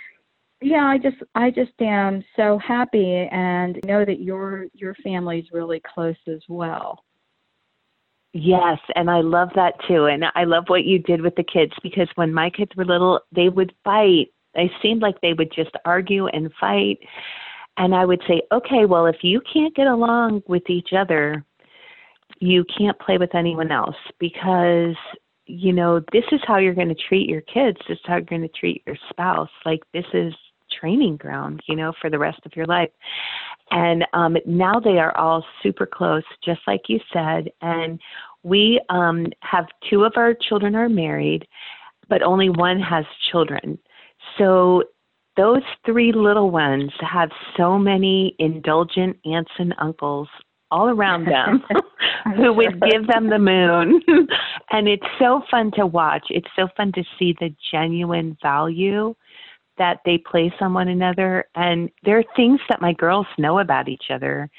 Yeah 0.61 0.85
i 0.85 0.97
just 0.97 1.17
i 1.35 1.49
just 1.49 1.71
am 1.79 2.23
so 2.35 2.57
happy 2.57 3.27
and 3.31 3.79
know 3.85 4.03
that 4.05 4.21
your 4.21 4.65
your 4.73 4.93
family's 5.03 5.45
really 5.51 5.81
close 5.93 6.17
as 6.27 6.41
well 6.47 7.03
Yes, 8.33 8.77
and 8.95 9.09
I 9.09 9.21
love 9.21 9.49
that 9.55 9.73
too. 9.87 10.05
And 10.05 10.25
I 10.35 10.43
love 10.43 10.65
what 10.67 10.85
you 10.85 10.99
did 10.99 11.21
with 11.21 11.35
the 11.35 11.43
kids 11.43 11.73
because 11.81 12.07
when 12.15 12.31
my 12.31 12.49
kids 12.51 12.71
were 12.75 12.85
little, 12.85 13.21
they 13.31 13.49
would 13.49 13.73
fight. 13.83 14.27
They 14.53 14.71
seemed 14.81 15.01
like 15.01 15.19
they 15.21 15.33
would 15.33 15.51
just 15.51 15.71
argue 15.83 16.27
and 16.27 16.51
fight. 16.59 16.99
And 17.77 17.95
I 17.95 18.05
would 18.05 18.21
say, 18.27 18.41
okay, 18.51 18.85
well, 18.85 19.07
if 19.07 19.17
you 19.23 19.41
can't 19.51 19.75
get 19.75 19.87
along 19.87 20.43
with 20.47 20.69
each 20.69 20.89
other, 20.95 21.43
you 22.39 22.65
can't 22.77 22.99
play 22.99 23.17
with 23.17 23.33
anyone 23.33 23.71
else 23.71 23.95
because 24.19 24.95
you 25.45 25.73
know 25.73 25.99
this 26.11 26.25
is 26.31 26.39
how 26.45 26.57
you're 26.57 26.75
going 26.75 26.89
to 26.89 27.03
treat 27.07 27.27
your 27.27 27.41
kids 27.41 27.77
this 27.87 27.97
is 27.97 28.03
how 28.05 28.15
you're 28.15 28.21
going 28.21 28.41
to 28.41 28.47
treat 28.49 28.83
your 28.85 28.95
spouse 29.09 29.49
like 29.65 29.79
this 29.93 30.05
is 30.13 30.31
training 30.79 31.17
ground 31.17 31.61
you 31.67 31.75
know 31.75 31.93
for 31.99 32.09
the 32.09 32.19
rest 32.19 32.39
of 32.45 32.55
your 32.55 32.65
life 32.65 32.89
and 33.71 34.05
um 34.13 34.37
now 34.45 34.79
they 34.79 34.97
are 34.97 35.15
all 35.17 35.43
super 35.61 35.85
close 35.85 36.23
just 36.43 36.61
like 36.67 36.81
you 36.87 36.99
said 37.11 37.49
and 37.61 37.99
we 38.43 38.79
um 38.89 39.25
have 39.41 39.65
two 39.89 40.03
of 40.03 40.13
our 40.15 40.33
children 40.33 40.75
are 40.75 40.89
married 40.89 41.47
but 42.07 42.21
only 42.23 42.49
one 42.49 42.79
has 42.79 43.05
children 43.31 43.77
so 44.37 44.83
those 45.37 45.63
three 45.85 46.11
little 46.11 46.51
ones 46.51 46.91
have 46.99 47.29
so 47.55 47.77
many 47.77 48.35
indulgent 48.39 49.15
aunts 49.25 49.51
and 49.57 49.73
uncles 49.79 50.27
all 50.71 50.89
around 50.89 51.25
them 51.25 51.63
who 52.35 52.53
would 52.53 52.81
give 52.81 53.07
them 53.07 53.29
the 53.29 53.39
moon. 53.39 54.01
and 54.71 54.87
it's 54.87 55.05
so 55.17 55.41
fun 55.49 55.71
to 55.75 55.85
watch. 55.85 56.27
It's 56.29 56.49
so 56.55 56.67
fun 56.75 56.91
to 56.93 57.03
see 57.17 57.35
the 57.39 57.53
genuine 57.71 58.37
value 58.41 59.15
that 59.79 60.01
they 60.05 60.19
place 60.19 60.53
on 60.61 60.73
one 60.73 60.89
another. 60.89 61.45
And 61.55 61.89
there 62.03 62.19
are 62.19 62.35
things 62.35 62.59
that 62.69 62.81
my 62.81 62.93
girls 62.93 63.25
know 63.37 63.59
about 63.59 63.89
each 63.89 64.11
other 64.11 64.49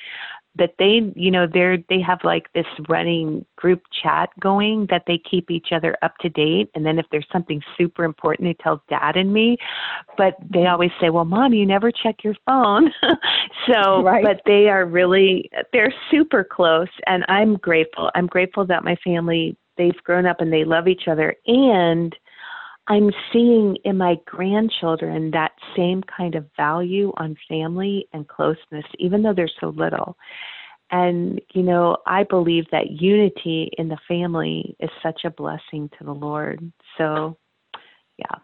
that 0.57 0.75
they 0.79 1.01
you 1.15 1.31
know 1.31 1.47
they're 1.47 1.79
they 1.89 2.01
have 2.01 2.19
like 2.25 2.53
this 2.55 2.67
running 2.89 3.45
group 3.57 3.83
chat 4.03 4.31
going 4.41 4.87
that 4.91 5.05
they 5.07 5.19
keep 5.19 5.51
each 5.51 5.69
other 5.71 5.97
up 6.03 6.17
to 6.19 6.29
date 6.29 6.69
and 6.75 6.85
then 6.85 6.99
if 6.99 7.07
there's 7.13 7.27
something 7.33 7.63
super 7.79 8.05
important 8.05 8.49
they 8.49 8.63
tell 8.63 8.83
dad 8.89 9.17
and 9.17 9.33
me 9.33 9.57
but 10.17 10.35
they 10.51 10.61
mm-hmm. 10.61 10.73
always 10.73 10.91
say 11.01 11.09
well 11.09 11.25
mom 11.25 11.53
you 11.53 11.65
never 11.65 11.93
check 11.93 12.17
your 12.25 12.35
phone 12.47 12.91
so 13.73 14.03
right. 14.03 14.25
but 14.25 14.41
they 14.45 14.69
are 14.69 14.87
really 14.87 15.49
they're 15.73 15.95
super 16.11 16.43
close 16.43 16.89
and 17.07 17.25
i'm 17.29 17.55
grateful 17.57 18.11
i'm 18.17 18.27
grateful 18.27 18.67
that 18.67 18.83
my 18.83 18.97
family 19.05 19.57
they've 19.79 20.03
grown 20.03 20.27
up 20.27 20.41
and 20.41 20.53
they 20.53 20.65
love 20.65 20.89
each 20.89 21.07
other 21.07 21.35
and 21.47 22.17
I'm 22.87 23.11
seeing 23.33 23.77
in 23.85 23.97
my 23.99 24.17
grandchildren 24.27 25.31
that 25.31 25.53
same 25.77 26.03
kind 26.03 26.35
of 26.35 26.47
value 26.57 27.13
on 27.19 27.37
family 27.49 28.09
and 28.13 28.27
closeness, 28.27 28.85
even 28.99 29.23
though 29.23 29.35
they're 29.35 29.51
so 29.61 29.69
little. 29.69 30.17
And, 30.91 31.41
you 31.53 31.63
know, 31.63 31.99
I 32.07 32.25
believe 32.25 32.65
that 32.73 32.91
unity 32.91 33.71
in 33.79 33.89
the 33.89 33.99
family 34.09 34.75
is 34.81 34.91
such 35.03 35.21
a 35.25 35.31
blessing 35.31 35.89
to 35.99 36.05
the 36.05 36.13
Lord. 36.13 36.73
So, 36.99 37.37
yeah. 38.19 38.41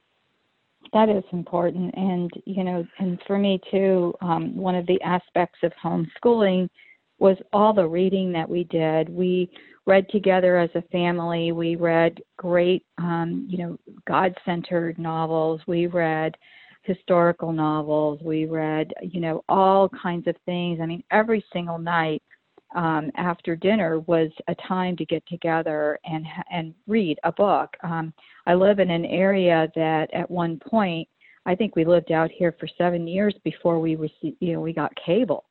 That 0.93 1.09
is 1.09 1.25
important. 1.33 1.93
And, 1.97 2.31
you 2.45 2.63
know, 2.63 2.87
and 3.01 3.21
for 3.27 3.39
me 3.39 3.61
too, 3.71 4.15
um, 4.21 4.57
one 4.57 4.77
of 4.77 4.87
the 4.87 5.01
aspects 5.03 5.59
of 5.65 5.73
homeschooling 5.83 6.69
was 7.19 7.37
all 7.53 7.73
the 7.73 7.87
reading 7.87 8.33
that 8.33 8.49
we 8.49 8.65
did. 8.65 9.09
We 9.09 9.51
read 9.87 10.09
together 10.11 10.59
as 10.59 10.71
a 10.75 10.83
family. 10.93 11.53
We 11.53 11.77
read 11.77 12.21
great, 12.37 12.85
um, 12.99 13.47
you 13.49 13.59
know, 13.59 13.79
God 14.07 14.35
centered 14.45 14.99
novels. 14.99 15.61
We 15.67 15.87
read 15.87 16.37
historical 16.83 17.53
novels. 17.53 18.21
We 18.23 18.47
read, 18.47 18.93
you 19.03 19.21
know, 19.21 19.45
all 19.49 19.89
kinds 19.89 20.27
of 20.27 20.37
things. 20.45 20.81
I 20.81 20.87
mean, 20.87 21.03
every 21.11 21.45
single 21.53 21.79
night 21.79 22.23
um, 22.75 23.11
after 23.17 23.57
dinner 23.57 24.01
was 24.01 24.31
a 24.49 24.55
time 24.57 24.97
to 24.97 25.05
get 25.05 25.27
together 25.27 25.99
and 26.05 26.27
and 26.51 26.75
read 26.87 27.19
a 27.25 27.33
book. 27.33 27.71
Um, 27.83 28.13
I 28.47 28.55
live 28.55 28.81
in 28.81 28.91
an 28.91 29.05
area 29.07 29.71
that 29.77 30.13
at 30.13 30.31
one 30.31 30.59
point, 30.59 31.09
I 31.47 31.55
think 31.55 31.77
we 31.77 31.85
lived 31.85 32.13
out 32.13 32.31
here 32.31 32.55
for 32.59 32.69
seven 32.77 33.07
years 33.07 33.35
before 33.45 33.79
we 33.79 33.95
received, 33.95 34.37
you 34.41 34.53
know, 34.53 34.61
we 34.61 34.73
got 34.73 34.93
cable 34.97 35.46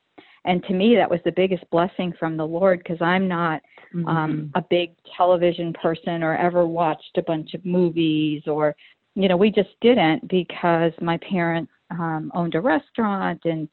and 0.46 0.64
to 0.64 0.74
me 0.74 0.96
that 0.96 1.10
was 1.10 1.20
the 1.26 1.32
biggest 1.32 1.64
blessing 1.70 2.14
from 2.18 2.38
the 2.38 2.46
lord 2.46 2.80
because 2.80 3.02
i'm 3.02 3.28
not 3.28 3.62
um, 3.94 4.00
mm-hmm. 4.04 4.08
um, 4.08 4.52
a 4.56 4.62
big 4.70 4.92
television 5.16 5.74
person 5.74 6.24
or 6.24 6.36
ever 6.38 6.66
watched 6.66 7.18
a 7.18 7.24
bunch 7.24 7.54
of 7.54 7.66
movies 7.66 8.44
or 8.48 8.76
you 9.16 9.28
know 9.28 9.38
we 9.38 9.52
just 9.52 9.70
didn't 9.82 10.28
because 10.28 10.92
my 11.02 11.18
parents 11.18 11.72
um, 11.92 12.32
owned 12.34 12.56
a 12.56 12.62
restaurant 12.62 13.42
and 13.46 13.68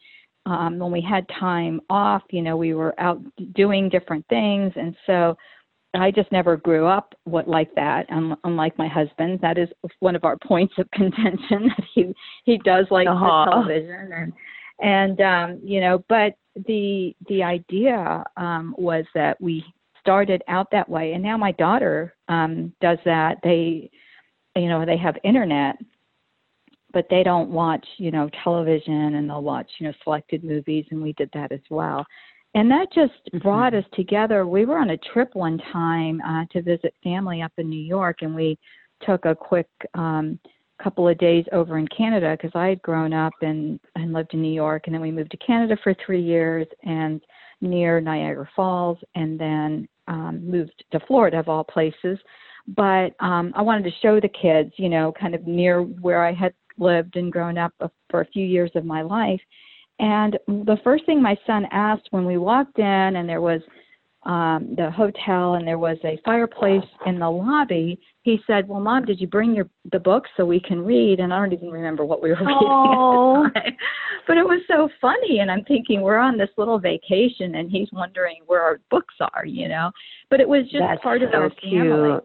um, 0.44 0.78
when 0.78 0.90
we 0.90 1.00
had 1.00 1.24
time 1.38 1.80
off 1.88 2.22
you 2.30 2.42
know 2.42 2.56
we 2.56 2.74
were 2.74 2.98
out 3.00 3.20
doing 3.54 3.88
different 3.88 4.26
things 4.28 4.72
and 4.76 4.96
so 5.06 5.36
I 5.94 6.10
just 6.10 6.32
never 6.32 6.56
grew 6.56 6.86
up 6.86 7.14
what 7.24 7.48
like 7.48 7.74
that. 7.74 8.10
Um, 8.10 8.36
unlike 8.44 8.78
my 8.78 8.88
husband, 8.88 9.40
that 9.42 9.58
is 9.58 9.68
one 10.00 10.16
of 10.16 10.24
our 10.24 10.36
points 10.46 10.74
of 10.78 10.90
contention 10.92 11.68
that 11.68 11.84
he 11.94 12.14
he 12.44 12.58
does 12.58 12.86
like 12.90 13.06
uh-huh. 13.06 13.44
television 13.50 14.10
and 14.12 14.32
and 14.80 15.20
um, 15.20 15.60
you 15.62 15.80
know, 15.80 16.04
but 16.08 16.34
the 16.66 17.14
the 17.28 17.42
idea 17.42 18.24
um, 18.36 18.74
was 18.78 19.04
that 19.14 19.40
we 19.40 19.64
started 20.00 20.42
out 20.48 20.70
that 20.72 20.88
way, 20.88 21.12
and 21.12 21.22
now 21.22 21.36
my 21.36 21.52
daughter 21.52 22.14
um, 22.28 22.72
does 22.80 22.98
that. 23.04 23.38
They, 23.42 23.90
you 24.56 24.68
know, 24.68 24.84
they 24.84 24.96
have 24.96 25.16
internet, 25.24 25.76
but 26.92 27.06
they 27.08 27.22
don't 27.22 27.50
watch, 27.50 27.86
you 27.96 28.10
know, 28.10 28.28
television 28.44 29.14
and 29.14 29.28
they'll 29.28 29.42
watch, 29.42 29.70
you 29.78 29.86
know, 29.86 29.94
selected 30.04 30.44
movies 30.44 30.84
and 30.90 31.02
we 31.02 31.12
did 31.14 31.30
that 31.34 31.52
as 31.52 31.60
well. 31.70 32.04
And 32.54 32.70
that 32.70 32.88
just 32.94 33.12
mm-hmm. 33.12 33.38
brought 33.38 33.74
us 33.74 33.84
together. 33.94 34.46
We 34.46 34.66
were 34.66 34.78
on 34.78 34.90
a 34.90 34.98
trip 34.98 35.30
one 35.34 35.58
time 35.72 36.20
uh, 36.20 36.44
to 36.52 36.62
visit 36.62 36.94
family 37.02 37.40
up 37.42 37.52
in 37.56 37.70
New 37.70 37.80
York 37.80 38.18
and 38.20 38.34
we 38.34 38.58
took 39.06 39.24
a 39.24 39.34
quick 39.34 39.66
um 39.94 40.38
couple 40.82 41.08
of 41.08 41.18
days 41.18 41.44
over 41.52 41.78
in 41.78 41.86
Canada 41.88 42.36
because 42.36 42.52
I 42.54 42.68
had 42.68 42.82
grown 42.82 43.12
up 43.12 43.32
and 43.42 43.78
and 43.94 44.12
lived 44.12 44.34
in 44.34 44.42
New 44.42 44.52
York 44.52 44.84
and 44.86 44.94
then 44.94 45.02
we 45.02 45.10
moved 45.10 45.30
to 45.32 45.36
Canada 45.36 45.76
for 45.82 45.94
3 46.04 46.20
years 46.20 46.66
and 46.82 47.20
near 47.60 48.00
Niagara 48.00 48.48
Falls 48.56 48.98
and 49.14 49.38
then 49.38 49.88
um 50.08 50.48
moved 50.48 50.84
to 50.92 51.00
Florida 51.06 51.38
of 51.38 51.48
all 51.48 51.64
places 51.64 52.18
but 52.68 53.14
um 53.20 53.52
I 53.54 53.62
wanted 53.62 53.84
to 53.84 53.98
show 54.02 54.20
the 54.20 54.28
kids, 54.28 54.72
you 54.76 54.88
know, 54.88 55.12
kind 55.18 55.34
of 55.34 55.46
near 55.46 55.82
where 55.82 56.24
I 56.24 56.32
had 56.32 56.54
lived 56.78 57.16
and 57.16 57.32
grown 57.32 57.58
up 57.58 57.72
for 58.10 58.20
a 58.20 58.26
few 58.26 58.46
years 58.46 58.70
of 58.74 58.84
my 58.84 59.02
life. 59.02 59.40
And 59.98 60.38
the 60.48 60.78
first 60.82 61.06
thing 61.06 61.22
my 61.22 61.36
son 61.46 61.66
asked 61.70 62.08
when 62.10 62.24
we 62.24 62.38
walked 62.38 62.78
in 62.78 62.84
and 63.16 63.28
there 63.28 63.40
was 63.40 63.60
um 64.24 64.74
the 64.76 64.90
hotel 64.90 65.54
and 65.54 65.66
there 65.66 65.78
was 65.78 65.98
a 66.04 66.18
fireplace 66.24 66.84
in 67.06 67.18
the 67.18 67.28
lobby, 67.28 67.98
he 68.22 68.40
said, 68.46 68.68
"Well, 68.68 68.80
mom, 68.80 69.04
did 69.04 69.20
you 69.20 69.26
bring 69.26 69.54
your 69.54 69.68
the 69.90 69.98
books 69.98 70.30
so 70.36 70.44
we 70.44 70.60
can 70.60 70.84
read?" 70.84 71.18
And 71.20 71.34
I 71.34 71.38
don't 71.38 71.52
even 71.52 71.70
remember 71.70 72.04
what 72.04 72.22
we 72.22 72.30
were 72.30 72.36
reading 72.40 72.56
oh. 72.60 73.46
at 73.46 73.54
the 73.54 73.60
time. 73.60 73.76
But 74.26 74.36
it 74.36 74.44
was 74.44 74.60
so 74.68 74.88
funny 75.00 75.40
and 75.40 75.50
I'm 75.50 75.64
thinking 75.64 76.00
we're 76.00 76.18
on 76.18 76.38
this 76.38 76.50
little 76.56 76.78
vacation 76.78 77.56
and 77.56 77.70
he's 77.70 77.88
wondering 77.92 78.42
where 78.46 78.62
our 78.62 78.80
books 78.90 79.14
are, 79.34 79.44
you 79.44 79.68
know. 79.68 79.90
But 80.30 80.38
it 80.40 80.48
was 80.48 80.62
just 80.64 80.78
That's 80.78 81.02
part 81.02 81.22
so 81.22 81.26
of 81.26 81.34
our 81.34 81.50
cute. 81.50 81.82
family 81.82 82.20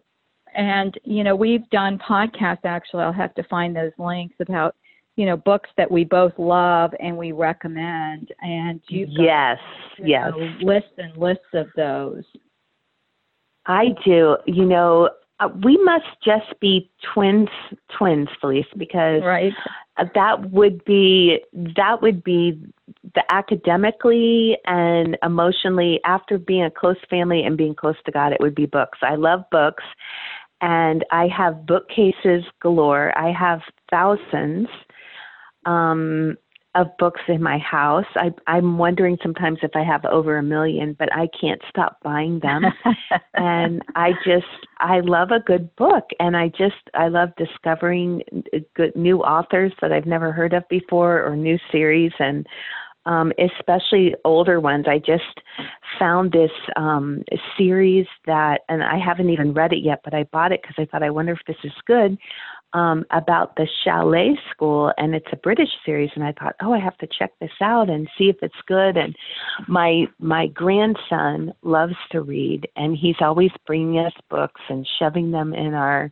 and 0.55 0.99
you 1.03 1.23
know 1.23 1.35
we've 1.35 1.69
done 1.69 1.99
podcasts 1.99 2.65
actually 2.65 3.03
i'll 3.03 3.13
have 3.13 3.33
to 3.35 3.43
find 3.43 3.75
those 3.75 3.91
links 3.97 4.35
about 4.39 4.75
you 5.17 5.25
know 5.25 5.35
books 5.35 5.69
that 5.75 5.91
we 5.91 6.05
both 6.05 6.31
love 6.37 6.91
and 7.01 7.17
we 7.17 7.33
recommend 7.33 8.31
and 8.41 8.79
you 8.87 9.05
yes 9.09 9.57
yes. 10.01 10.31
know, 10.31 10.49
lists 10.61 10.91
and 10.97 11.17
lists 11.17 11.53
of 11.53 11.67
those. 11.75 12.23
I 13.65 13.87
do. 14.05 14.37
You 14.45 14.63
know 14.63 15.09
uh, 15.39 15.49
we 15.63 15.77
must 15.83 16.05
just 16.23 16.59
be 16.59 16.89
twins 17.13 17.49
twins 17.97 18.29
felice 18.39 18.65
because 18.77 19.21
right. 19.23 19.53
that 20.15 20.51
would 20.51 20.83
be 20.85 21.39
that 21.75 22.01
would 22.01 22.23
be 22.23 22.59
the 23.15 23.23
academically 23.31 24.57
and 24.65 25.17
emotionally 25.23 25.99
after 26.05 26.37
being 26.37 26.63
a 26.63 26.71
close 26.71 26.97
family 27.09 27.43
and 27.43 27.57
being 27.57 27.75
close 27.75 27.95
to 28.05 28.11
god 28.11 28.31
it 28.31 28.39
would 28.39 28.55
be 28.55 28.65
books. 28.65 28.99
I 29.01 29.15
love 29.15 29.41
books 29.51 29.83
and 30.61 31.05
I 31.11 31.27
have 31.27 31.65
bookcases 31.65 32.43
galore. 32.61 33.15
I 33.17 33.31
have 33.31 33.61
thousands 33.91 34.67
um, 35.67 36.37
of 36.75 36.87
books 36.99 37.21
in 37.27 37.41
my 37.41 37.57
house. 37.57 38.05
I, 38.15 38.29
I'm 38.45 38.77
wondering 38.77 39.17
sometimes 39.21 39.59
if 39.63 39.71
I 39.75 39.83
have 39.83 40.05
over 40.05 40.37
a 40.37 40.43
million, 40.43 40.95
but 40.97 41.11
I 41.11 41.27
can't 41.39 41.61
stop 41.69 41.97
buying 42.03 42.39
them. 42.39 42.63
and 43.33 43.81
I 43.95 44.11
just, 44.25 44.45
I 44.79 44.99
love 44.99 45.31
a 45.31 45.39
good 45.39 45.75
book, 45.75 46.05
and 46.19 46.37
I 46.37 46.49
just, 46.49 46.75
I 46.93 47.07
love 47.07 47.29
discovering 47.35 48.21
good 48.75 48.95
new 48.95 49.21
authors 49.21 49.73
that 49.81 49.91
I've 49.91 50.05
never 50.05 50.31
heard 50.31 50.53
of 50.53 50.63
before 50.69 51.23
or 51.23 51.35
new 51.35 51.57
series 51.71 52.11
and 52.19 52.45
um, 53.07 53.31
especially 53.39 54.13
older 54.25 54.59
ones. 54.59 54.85
I 54.87 54.99
just 54.99 55.41
found 55.97 56.33
this 56.33 56.51
um, 56.75 57.23
series 57.57 58.05
that, 58.25 58.61
and 58.67 58.83
I 58.83 58.99
haven't 58.99 59.29
even 59.29 59.53
read 59.53 59.71
it 59.71 59.81
yet, 59.81 60.01
but 60.03 60.13
I 60.13 60.23
bought 60.25 60.51
it 60.51 60.61
because 60.61 60.75
I 60.77 60.85
thought, 60.85 61.03
I 61.03 61.09
wonder 61.09 61.31
if 61.31 61.39
this 61.47 61.55
is 61.63 61.71
good 61.85 62.17
um, 62.73 63.05
about 63.11 63.55
the 63.55 63.67
Chalet 63.83 64.37
School, 64.51 64.91
and 64.97 65.15
it's 65.15 65.27
a 65.31 65.37
British 65.37 65.69
series. 65.85 66.09
And 66.15 66.23
I 66.23 66.33
thought, 66.33 66.55
oh, 66.61 66.73
I 66.73 66.79
have 66.79 66.97
to 66.97 67.07
check 67.07 67.31
this 67.39 67.51
out 67.61 67.89
and 67.89 68.09
see 68.17 68.25
if 68.25 68.37
it's 68.41 68.53
good. 68.67 68.97
And 68.97 69.15
my 69.67 70.05
my 70.19 70.47
grandson 70.47 71.53
loves 71.63 71.95
to 72.11 72.21
read, 72.21 72.67
and 72.75 72.97
he's 72.97 73.15
always 73.21 73.51
bringing 73.65 73.99
us 73.99 74.13
books 74.29 74.61
and 74.69 74.87
shoving 74.99 75.31
them 75.31 75.53
in 75.53 75.73
our 75.73 76.11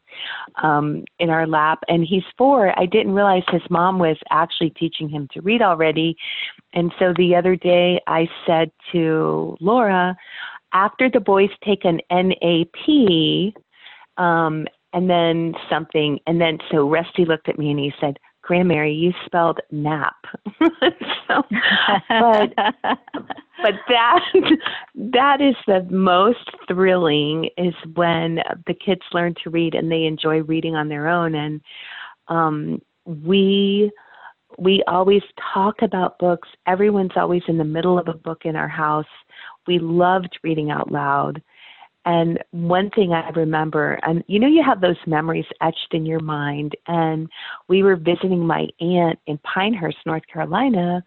um, 0.63 1.03
in 1.19 1.29
our 1.29 1.45
lap. 1.45 1.79
And 1.87 2.05
he's 2.05 2.23
four. 2.37 2.77
I 2.79 2.85
didn't 2.85 3.13
realize 3.13 3.43
his 3.51 3.69
mom 3.69 3.99
was 3.99 4.17
actually 4.31 4.71
teaching 4.71 5.09
him 5.09 5.27
to 5.33 5.41
read 5.41 5.61
already. 5.61 6.15
And 6.73 6.91
so 6.99 7.13
the 7.15 7.35
other 7.35 7.55
day, 7.55 8.01
I 8.07 8.27
said 8.45 8.71
to 8.91 9.57
Laura, 9.59 10.15
after 10.73 11.09
the 11.09 11.19
boys 11.19 11.49
take 11.63 11.85
an 11.85 12.01
NAP, 12.11 13.53
um, 14.17 14.67
and 14.95 15.09
then 15.09 15.53
something, 15.69 16.19
and 16.25 16.39
then 16.39 16.57
so 16.71 16.89
Rusty 16.89 17.25
looked 17.25 17.49
at 17.49 17.59
me 17.59 17.69
and 17.69 17.79
he 17.79 17.93
said, 17.99 18.17
Grandmary, 18.41 18.77
Mary, 18.77 18.93
you 18.93 19.11
spelled 19.25 19.59
nap. 19.71 20.15
so, 21.27 21.43
but 22.09 22.53
but 23.61 23.73
that 23.89 24.21
that 24.95 25.41
is 25.41 25.55
the 25.67 25.85
most 25.89 26.49
thrilling 26.67 27.49
is 27.57 27.73
when 27.95 28.39
the 28.67 28.73
kids 28.73 29.01
learn 29.13 29.33
to 29.43 29.49
read 29.49 29.75
and 29.75 29.91
they 29.91 30.03
enjoy 30.03 30.41
reading 30.43 30.75
on 30.75 30.87
their 30.87 31.07
own. 31.09 31.35
And 31.35 31.61
um 32.27 32.81
we 33.05 33.91
we 34.59 34.83
always 34.87 35.23
talk 35.53 35.81
about 35.81 36.19
books. 36.19 36.47
Everyone's 36.67 37.17
always 37.17 37.43
in 37.47 37.57
the 37.57 37.65
middle 37.65 37.97
of 37.97 38.07
a 38.07 38.13
book 38.13 38.45
in 38.45 38.55
our 38.55 38.69
house. 38.69 39.05
We 39.67 39.79
loved 39.79 40.37
reading 40.43 40.69
out 40.71 40.91
loud 40.91 41.41
and 42.05 42.39
one 42.51 42.91
thing 42.91 43.13
I 43.13 43.29
remember, 43.29 43.99
and 44.03 44.23
you 44.27 44.39
know, 44.39 44.47
you 44.47 44.63
have 44.63 44.79
those 44.79 44.97
memories 45.07 45.45
etched 45.61 45.87
in 45.91 46.05
your 46.05 46.19
mind. 46.19 46.75
And 46.87 47.27
we 47.67 47.81
were 47.81 47.95
visiting 47.95 48.45
my 48.45 48.67
aunt 48.79 49.19
in 49.25 49.39
Pinehurst, 49.39 49.97
North 50.05 50.23
Carolina, 50.31 51.03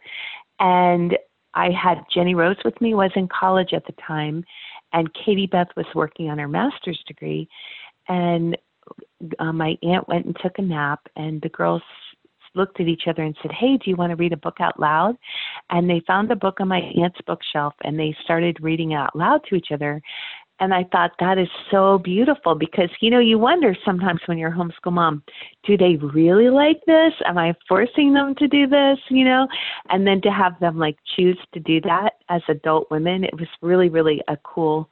and 0.59 1.17
I 1.55 1.71
had 1.71 2.05
Jenny 2.13 2.35
Rose 2.35 2.57
with 2.65 2.81
me, 2.81 2.95
was 2.95 3.13
in 3.15 3.29
college 3.29 3.73
at 3.73 3.87
the 3.87 3.95
time, 4.07 4.45
and 4.93 5.13
Katie 5.15 5.47
Beth 5.47 5.69
was 5.77 5.87
working 5.95 6.31
on 6.31 6.39
her 6.39 6.49
master's 6.49 7.03
degree. 7.07 7.49
And 8.09 8.57
uh, 9.39 9.53
my 9.53 9.77
aunt 9.83 10.09
went 10.09 10.27
and 10.27 10.37
took 10.43 10.59
a 10.59 10.63
nap, 10.63 11.01
and 11.17 11.41
the 11.43 11.49
girls 11.49 11.83
looked 12.55 12.81
at 12.81 12.89
each 12.89 13.05
other 13.07 13.23
and 13.23 13.37
said, 13.41 13.53
Hey, 13.53 13.77
do 13.77 13.91
you 13.91 13.97
want 13.97 14.11
to 14.11 14.17
read 14.17 14.33
a 14.33 14.37
book 14.37 14.57
out 14.61 14.79
loud? 14.79 15.17
And 15.71 15.89
they 15.89 16.03
found 16.07 16.31
a 16.31 16.37
book 16.37 16.61
on 16.61 16.69
my 16.69 16.81
aunt's 16.81 17.21
bookshelf 17.27 17.75
and 17.83 17.99
they 17.99 18.15
started 18.25 18.59
reading 18.61 18.95
out 18.95 19.15
loud 19.17 19.43
to 19.49 19.55
each 19.55 19.69
other. 19.73 20.01
And 20.61 20.75
I 20.75 20.85
thought 20.91 21.13
that 21.21 21.39
is 21.39 21.49
so 21.71 21.99
beautiful 21.99 22.55
because, 22.55 22.91
you 23.01 23.11
know, 23.11 23.21
you 23.21 23.39
wonder 23.39 23.77
sometimes 23.85 24.21
when 24.27 24.39
you're 24.39 24.53
a 24.53 24.57
homeschool 24.57 24.93
mom, 24.93 25.23
do 25.65 25.77
they 25.77 25.97
really 25.97 26.51
like 26.51 26.81
this? 26.87 27.13
Am 27.27 27.39
I 27.39 27.55
forcing 27.69 28.13
them 28.13 28.35
to 28.37 28.49
do 28.49 28.67
this? 28.67 28.99
You 29.09 29.25
know, 29.25 29.47
and 29.91 30.07
then 30.07 30.21
to 30.23 30.31
have 30.31 30.59
them 30.61 30.79
like 30.79 30.97
choose 31.17 31.39
to 31.55 31.61
do 31.61 31.81
that 31.83 32.15
as 32.29 32.43
adult 32.49 32.91
women, 32.91 33.25
it 33.25 33.35
was 33.35 33.49
really, 33.63 33.89
really 33.89 34.21
a 34.29 34.37
cool 34.39 34.91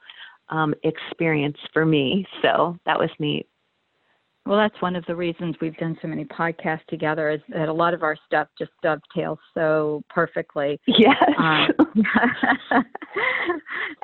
um, 0.49 0.73
experience 0.83 1.57
for 1.73 1.85
me. 1.85 2.25
So 2.41 2.77
that 2.85 2.97
was 2.97 3.09
neat. 3.19 3.47
Well, 4.47 4.57
that's 4.57 4.81
one 4.81 4.95
of 4.95 5.05
the 5.07 5.15
reasons 5.15 5.57
we've 5.59 5.75
done 5.75 5.97
so 6.01 6.07
many 6.07 6.23
podcasts 6.23 6.85
together 6.87 7.29
is 7.29 7.41
that 7.49 7.67
a 7.67 7.73
lot 7.73 7.93
of 7.93 8.01
our 8.01 8.15
stuff 8.25 8.47
just 8.57 8.71
dovetails 8.81 9.39
so 9.53 10.03
perfectly. 10.09 10.79
Yes. 10.87 11.21
Um, 11.37 11.67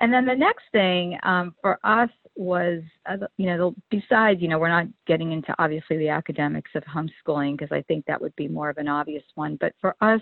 and 0.04 0.12
then 0.12 0.26
the 0.26 0.36
next 0.36 0.66
thing 0.74 1.18
um, 1.24 1.56
for 1.62 1.80
us 1.86 2.10
was, 2.36 2.84
uh, 3.10 3.26
you 3.38 3.46
know, 3.46 3.74
besides, 3.90 4.42
you 4.42 4.50
know, 4.50 4.60
we're 4.60 4.68
not 4.68 4.88
getting 5.08 5.32
into 5.32 5.56
obviously 5.60 5.98
the 5.98 6.10
academics 6.10 6.72
of 6.76 6.84
homeschooling 6.84 7.58
because 7.58 7.72
I 7.72 7.84
think 7.84 8.06
that 8.08 8.20
would 8.20 8.36
be 8.36 8.50
more 8.50 8.70
of 8.70 8.78
an 8.78 8.90
obvious 8.90 9.24
one. 9.36 9.58
But 9.62 9.72
for 9.80 9.96
us, 10.02 10.20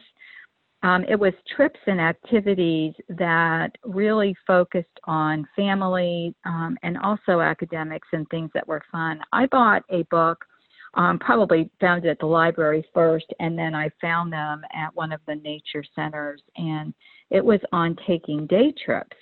um, 0.84 1.04
it 1.10 1.20
was 1.20 1.34
trips 1.56 1.80
and 1.88 2.00
activities 2.00 2.94
that 3.10 3.70
really 3.84 4.36
focused 4.46 5.00
on 5.06 5.48
family 5.56 6.36
um, 6.46 6.78
and 6.84 7.00
also 7.00 7.39
academics 7.39 8.08
and 8.13 8.30
things 8.30 8.52
that 8.54 8.67
were 8.67 8.84
fun. 8.91 9.20
I 9.34 9.48
bought 9.48 9.82
a 9.89 10.04
book, 10.12 10.46
um, 10.94 11.17
probably 11.17 11.72
found 11.80 12.06
it 12.06 12.10
at 12.10 12.20
the 12.20 12.28
library 12.28 12.86
first, 12.94 13.34
and 13.39 13.58
then 13.58 13.74
I 13.74 13.89
found 14.00 14.32
them 14.32 14.62
at 14.76 14.94
one 14.94 15.12
of 15.12 15.22
the 15.26 15.38
nature 15.38 15.84
centers, 15.96 16.44
and 16.56 16.94
it 17.32 17.44
was 17.44 17.62
on 17.72 17.98
taking 18.06 18.46
day 18.46 18.72
trips. 18.86 19.17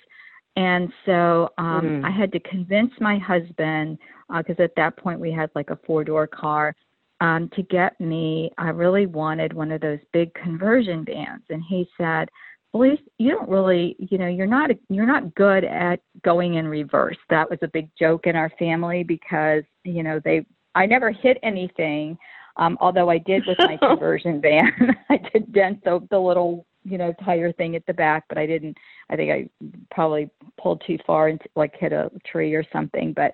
And 0.56 0.92
so 1.06 1.50
um, 1.58 1.82
mm. 1.82 2.04
I 2.04 2.10
had 2.10 2.32
to 2.32 2.40
convince 2.40 2.92
my 3.00 3.18
husband, 3.18 3.98
because 4.28 4.56
uh, 4.58 4.64
at 4.64 4.74
that 4.76 4.96
point 4.96 5.20
we 5.20 5.32
had 5.32 5.50
like 5.54 5.70
a 5.70 5.78
four 5.86 6.04
door 6.04 6.26
car, 6.26 6.74
um, 7.20 7.50
to 7.54 7.62
get 7.62 8.00
me, 8.00 8.50
I 8.58 8.70
really 8.70 9.06
wanted 9.06 9.52
one 9.52 9.70
of 9.70 9.80
those 9.80 9.98
big 10.12 10.32
conversion 10.34 11.04
vans. 11.04 11.42
And 11.50 11.62
he 11.68 11.88
said, 11.98 12.28
well, 12.72 12.96
you 13.18 13.30
don't 13.30 13.48
really, 13.48 13.96
you 13.98 14.16
know, 14.16 14.28
you're 14.28 14.46
not 14.46 14.70
you're 14.88 15.06
not 15.06 15.34
good 15.34 15.64
at 15.64 16.00
going 16.22 16.54
in 16.54 16.68
reverse. 16.68 17.16
That 17.28 17.50
was 17.50 17.58
a 17.62 17.68
big 17.68 17.90
joke 17.98 18.26
in 18.26 18.36
our 18.36 18.50
family 18.58 19.02
because 19.02 19.64
you 19.84 20.02
know 20.02 20.20
they 20.24 20.46
I 20.74 20.86
never 20.86 21.10
hit 21.10 21.38
anything, 21.42 22.16
um, 22.56 22.78
although 22.80 23.10
I 23.10 23.18
did 23.18 23.44
with 23.46 23.58
my 23.58 23.76
conversion 23.82 24.40
van. 24.40 24.96
I 25.10 25.16
did 25.32 25.52
dent 25.52 25.82
the 25.82 26.06
the 26.10 26.18
little 26.18 26.64
you 26.84 26.98
know 26.98 27.12
tire 27.24 27.52
thing 27.52 27.76
at 27.76 27.86
the 27.86 27.94
back, 27.94 28.24
but 28.28 28.38
I 28.38 28.46
didn't. 28.46 28.76
I 29.10 29.16
think 29.16 29.30
I 29.30 29.48
probably 29.90 30.30
pulled 30.60 30.82
too 30.86 30.98
far 31.06 31.28
and 31.28 31.40
like 31.56 31.74
hit 31.78 31.92
a 31.92 32.10
tree 32.24 32.54
or 32.54 32.64
something. 32.72 33.12
But 33.12 33.32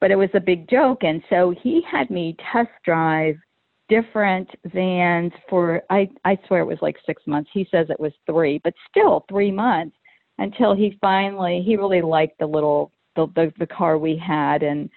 but 0.00 0.10
it 0.10 0.16
was 0.16 0.30
a 0.34 0.40
big 0.40 0.68
joke. 0.68 1.02
And 1.02 1.22
so 1.28 1.54
he 1.62 1.82
had 1.90 2.10
me 2.10 2.36
test 2.52 2.70
drive 2.84 3.36
different 3.88 4.48
vans 4.66 5.32
for 5.48 5.82
I 5.90 6.08
I 6.24 6.38
swear 6.46 6.60
it 6.60 6.66
was 6.66 6.78
like 6.82 6.96
six 7.06 7.22
months. 7.26 7.50
He 7.52 7.66
says 7.70 7.86
it 7.90 8.00
was 8.00 8.12
three, 8.26 8.60
but 8.62 8.74
still 8.90 9.24
three 9.28 9.50
months 9.50 9.96
until 10.38 10.74
he 10.74 10.96
finally 11.00 11.62
he 11.64 11.76
really 11.76 12.02
liked 12.02 12.38
the 12.38 12.46
little 12.46 12.92
the 13.16 13.26
the, 13.34 13.52
the 13.58 13.66
car 13.66 13.98
we 13.98 14.16
had 14.16 14.62
and 14.62 14.90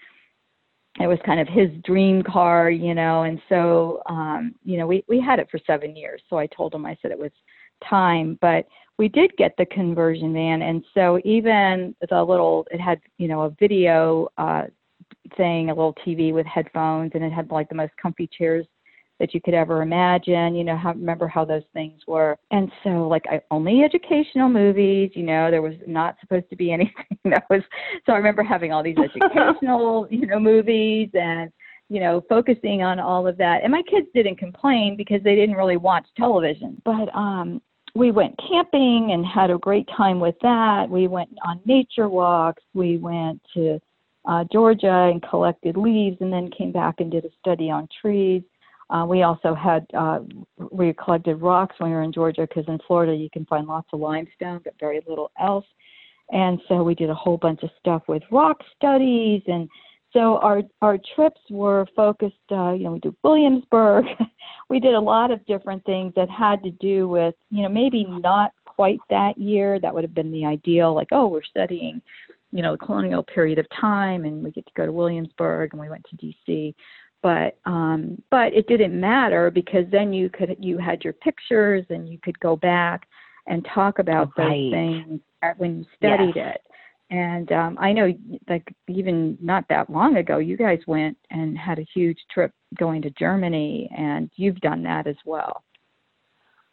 it 1.00 1.08
was 1.08 1.20
kind 1.26 1.40
of 1.40 1.48
his 1.48 1.70
dream 1.86 2.22
car, 2.22 2.70
you 2.70 2.94
know, 2.94 3.24
and 3.24 3.42
so 3.48 4.04
um, 4.08 4.54
you 4.64 4.78
know, 4.78 4.86
we 4.86 5.06
we 5.08 5.22
had 5.22 5.40
it 5.40 5.48
for 5.50 5.60
7 5.66 5.96
years. 5.96 6.22
So 6.30 6.38
I 6.38 6.48
told 6.48 6.74
him 6.76 6.86
I 6.86 6.98
said 7.02 7.12
it 7.12 7.20
was 7.20 7.32
time, 7.90 8.38
but 8.42 8.66
we 8.98 9.08
did 9.08 9.36
get 9.38 9.54
the 9.58 9.66
conversion 9.66 10.34
van 10.34 10.62
and 10.62 10.84
so 10.94 11.20
even 11.26 11.96
the 12.10 12.24
little 12.24 12.68
it 12.72 12.80
had, 12.80 13.00
you 13.18 13.28
know, 13.28 13.42
a 13.42 13.50
video 13.60 14.28
uh 14.38 14.64
thing, 15.38 15.70
a 15.70 15.74
little 15.74 15.96
TV 16.06 16.34
with 16.34 16.46
headphones 16.46 17.12
and 17.16 17.24
it 17.24 17.32
had 17.32 17.50
like 17.52 17.70
the 17.70 17.76
most 17.76 17.94
comfy 18.02 18.30
chairs 18.38 18.66
that 19.22 19.36
you 19.36 19.40
could 19.40 19.54
ever 19.54 19.84
imagine. 19.84 20.56
You 20.56 20.64
know, 20.64 20.76
how, 20.76 20.94
remember 20.94 21.28
how 21.28 21.46
those 21.46 21.64
things 21.74 22.02
were. 22.08 22.38
And 22.50 22.72
so, 22.84 23.08
like, 23.08 23.24
I 23.30 23.40
only 23.52 23.84
educational 23.84 24.50
movies. 24.50 25.12
You 25.14 25.24
know, 25.24 25.52
there 25.52 25.62
was 25.62 25.76
not 25.86 26.16
supposed 26.20 26.50
to 26.50 26.56
be 26.56 26.74
anything 26.74 27.06
that 27.26 27.46
was. 27.50 27.62
So 28.06 28.14
I 28.14 28.18
remember 28.18 28.44
having 28.44 28.74
all 28.74 28.84
these 28.84 28.98
educational, 29.04 30.08
you 30.10 30.26
know, 30.26 30.40
movies 30.40 31.10
and 31.14 31.52
you 31.88 32.00
know, 32.00 32.24
focusing 32.30 32.84
on 32.84 33.02
all 33.02 33.28
of 33.28 33.36
that. 33.36 33.64
And 33.64 33.72
my 33.72 33.82
kids 33.82 34.08
didn't 34.14 34.38
complain 34.38 34.96
because 34.96 35.22
they 35.24 35.36
didn't 35.36 35.58
really 35.58 35.76
watch 35.76 36.08
television. 36.16 36.82
But 36.86 37.14
um 37.14 37.62
we 37.96 38.12
went 38.12 38.40
camping 38.48 39.12
and 39.12 39.26
had 39.26 39.52
a 39.52 39.58
great 39.58 39.88
time 39.96 40.20
with 40.20 40.36
that. 40.42 40.90
We 40.90 41.08
went 41.08 41.30
on 41.46 41.60
nature 41.66 42.10
walks. 42.10 42.64
We 42.74 42.98
went 42.98 43.42
to 43.54 43.80
uh, 44.26 44.46
Georgia 44.52 45.10
and 45.12 45.22
collected 45.24 45.78
leaves 45.78 46.18
and 46.22 46.32
then 46.32 46.50
came 46.52 46.72
back 46.72 46.96
and 47.00 47.12
did 47.12 47.26
a 47.26 47.30
study 47.40 47.70
on 47.70 47.88
trees. 48.02 48.44
Uh, 48.90 49.06
we 49.06 49.24
also 49.24 49.56
had 49.56 49.86
uh, 49.98 50.20
we 50.72 50.94
collected 50.94 51.36
rocks 51.36 51.76
when 51.80 51.92
we 51.92 51.96
were 51.96 52.04
in 52.04 52.12
Georgia 52.12 52.42
because 52.48 52.66
in 52.68 52.78
Florida 52.86 53.16
you 53.16 53.30
can 53.30 53.46
find 53.46 53.68
lots 53.68 53.88
of 53.94 54.00
limestone 54.00 54.60
but 54.64 54.74
very 54.80 55.02
little 55.08 55.32
else. 55.40 55.66
And 56.32 56.60
so 56.68 56.84
we 56.84 56.96
did 56.96 57.10
a 57.10 57.16
whole 57.16 57.38
bunch 57.38 57.64
of 57.64 57.70
stuff 57.80 58.04
with 58.08 58.24
rock 58.32 58.62
studies 58.76 59.42
and 59.48 59.70
so 60.14 60.38
our 60.38 60.62
our 60.82 60.98
trips 61.16 61.42
were 61.50 61.86
focused 61.96 62.36
uh, 62.52 62.74
you 62.74 62.84
know 62.84 62.94
we 62.94 63.00
did 63.00 63.16
Williamsburg 63.24 64.06
we 64.70 64.80
did 64.80 64.94
a 64.94 65.00
lot 65.00 65.32
of 65.32 65.46
different 65.46 65.84
things 65.86 66.14
that 66.16 66.30
had 66.30 66.64
to 66.64 66.72
do 66.72 67.08
with 67.08 67.36
you 67.50 67.64
know 67.64 67.70
maybe 67.70 68.06
not 68.06 68.52
quite 68.66 69.00
that 69.10 69.38
year 69.38 69.80
that 69.80 69.94
would 69.94 70.04
have 70.04 70.14
been 70.14 70.32
the 70.32 70.46
ideal 70.46 70.94
like 70.94 71.10
oh 71.12 71.28
we're 71.28 71.44
studying 71.44 72.02
you 72.52 72.62
know 72.62 72.74
the 72.74 72.86
colonial 72.86 73.24
period 73.24 73.60
of 73.60 73.66
time 73.80 74.26
and 74.26 74.44
we 74.44 74.52
get 74.52 74.66
to 74.66 74.72
go 74.76 74.86
to 74.86 74.92
Williamsburg 74.92 75.74
and 75.74 75.82
we 75.82 75.90
went 75.90 76.06
to 76.10 76.16
DC 76.18 76.74
but 77.22 77.58
um 77.66 78.22
but 78.30 78.54
it 78.54 78.68
didn't 78.68 79.00
matter 79.00 79.52
because 79.52 79.86
then 79.92 80.14
you 80.14 80.30
could 80.30 80.56
you 80.60 80.78
had 80.78 81.04
your 81.04 81.14
pictures 81.14 81.86
and 81.90 82.10
you 82.10 82.18
could 82.22 82.40
go 82.40 82.56
back 82.56 83.08
and 83.48 83.68
talk 83.74 84.00
about 84.00 84.32
right. 84.38 84.48
those 84.48 84.72
things 84.72 85.20
when 85.58 85.80
you 85.80 85.86
studied 85.98 86.34
yes. 86.36 86.56
it 86.56 86.71
and 87.12 87.52
um 87.52 87.78
i 87.80 87.94
know 87.94 88.12
like 88.50 88.74
even 88.88 89.38
not 89.42 89.64
that 89.70 89.90
long 89.90 90.18
ago 90.18 90.38
you 90.38 90.58
guys 90.58 90.80
went 90.88 91.18
and 91.30 91.58
had 91.58 91.78
a 91.78 91.86
huge 91.94 92.18
trip 92.32 92.52
going 92.80 93.02
to 93.02 93.12
germany 93.12 93.90
and 93.96 94.32
you've 94.36 94.60
done 94.62 94.82
that 94.82 95.06
as 95.06 95.18
well 95.26 95.64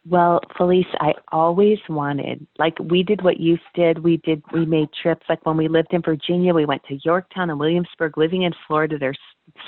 well, 0.09 0.39
Felice, 0.57 0.85
I 1.01 1.13
always 1.31 1.77
wanted, 1.89 2.45
like 2.57 2.77
we 2.79 3.03
did 3.03 3.21
what 3.21 3.39
you 3.39 3.57
did. 3.75 3.99
We 4.01 4.17
did, 4.17 4.41
we 4.53 4.65
made 4.65 4.87
trips. 5.01 5.25
Like 5.27 5.45
when 5.45 5.57
we 5.57 5.67
lived 5.67 5.89
in 5.93 6.01
Virginia, 6.01 6.53
we 6.53 6.65
went 6.65 6.83
to 6.85 6.99
Yorktown 7.03 7.49
and 7.49 7.59
Williamsburg. 7.59 8.17
Living 8.17 8.43
in 8.43 8.53
Florida, 8.65 8.97
there's 8.97 9.19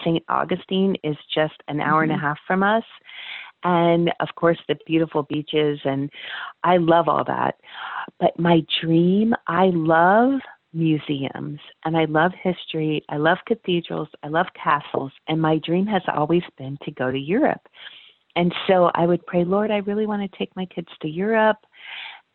St. 0.04 0.24
Augustine 0.30 0.96
is 1.04 1.18
just 1.34 1.54
an 1.68 1.82
hour 1.82 2.04
mm-hmm. 2.04 2.12
and 2.12 2.12
a 2.14 2.16
mm-hmm. 2.16 2.26
half 2.26 2.38
from 2.48 2.64
us. 2.64 2.84
And 3.64 4.12
of 4.20 4.30
course, 4.36 4.58
the 4.68 4.78
beautiful 4.88 5.24
beaches. 5.24 5.80
And 5.84 6.10
I 6.64 6.78
love 6.78 7.08
all 7.08 7.24
that. 7.26 7.56
But 8.20 8.40
my 8.40 8.66
dream, 8.82 9.36
I 9.48 9.70
love 9.74 10.40
museums 10.74 11.60
and 11.86 11.98
I 11.98 12.06
love 12.06 12.32
history. 12.42 13.04
I 13.10 13.18
love 13.18 13.38
cathedrals. 13.48 14.08
I 14.24 14.28
love 14.28 14.48
castles. 14.62 15.12
And 15.28 15.42
my 15.42 15.60
dream 15.66 15.86
has 15.88 16.02
always 16.14 16.44
been 16.58 16.78
to 16.84 16.92
go 16.92 17.12
to 17.12 17.18
Europe. 17.18 17.68
And 18.36 18.54
so 18.68 18.92
I 18.96 19.06
would 19.06 19.26
pray, 19.26 19.44
Lord, 19.44 19.72
I 19.72 19.78
really 19.78 20.06
want 20.06 20.30
to 20.30 20.38
take 20.38 20.56
my 20.56 20.66
kids 20.66 20.88
to 21.02 21.10
Europe 21.10 21.58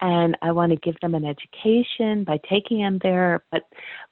and 0.00 0.36
I 0.42 0.52
want 0.52 0.72
to 0.72 0.76
give 0.78 1.00
them 1.00 1.14
an 1.14 1.24
education 1.24 2.24
by 2.24 2.38
taking 2.48 2.78
them 2.78 2.98
there, 3.02 3.42
but 3.50 3.62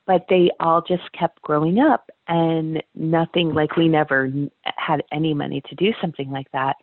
but 0.07 0.27
they 0.29 0.51
all 0.61 0.83
just 0.83 1.11
kept 1.19 1.41
growing 1.43 1.79
up 1.79 2.11
and 2.29 2.83
nothing 2.95 3.55
like 3.55 3.77
we 3.77 3.89
never 3.89 4.31
had 4.77 5.03
any 5.13 5.33
money 5.33 5.63
to 5.69 5.75
do 5.75 5.93
something 6.01 6.31
like 6.31 6.51
that. 6.53 6.77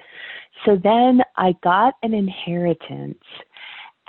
So 0.66 0.76
then 0.76 1.22
I 1.38 1.54
got 1.64 1.96
an 2.02 2.16
inheritance 2.16 3.24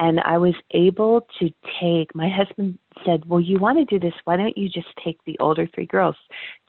and 0.03 0.19
I 0.25 0.37
was 0.37 0.55
able 0.73 1.29
to 1.39 1.49
take 1.81 2.13
my 2.13 2.29
husband 2.29 2.77
said, 3.07 3.25
Well, 3.25 3.41
you 3.41 3.61
want 3.61 3.79
to 3.79 3.85
do 3.85 4.01
this, 4.01 4.19
why 4.25 4.37
don't 4.37 4.59
you 4.59 4.69
just 4.69 4.89
take 5.03 5.19
the 5.25 5.39
older 5.39 5.69
three 5.73 5.87
girls? 5.87 6.17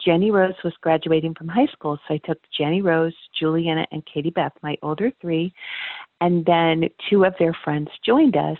Jenny 0.05 0.29
Rose 0.29 0.53
was 0.63 0.73
graduating 0.81 1.33
from 1.33 1.47
high 1.47 1.65
school, 1.73 1.97
so 2.07 2.13
I 2.13 2.19
took 2.23 2.37
Jenny 2.55 2.83
Rose, 2.83 3.15
Juliana, 3.37 3.87
and 3.91 4.05
Katie 4.05 4.29
Beth, 4.29 4.51
my 4.61 4.77
older 4.83 5.11
three, 5.19 5.51
and 6.21 6.45
then 6.45 6.83
two 7.09 7.25
of 7.25 7.33
their 7.39 7.57
friends 7.63 7.89
joined 8.05 8.37
us, 8.37 8.59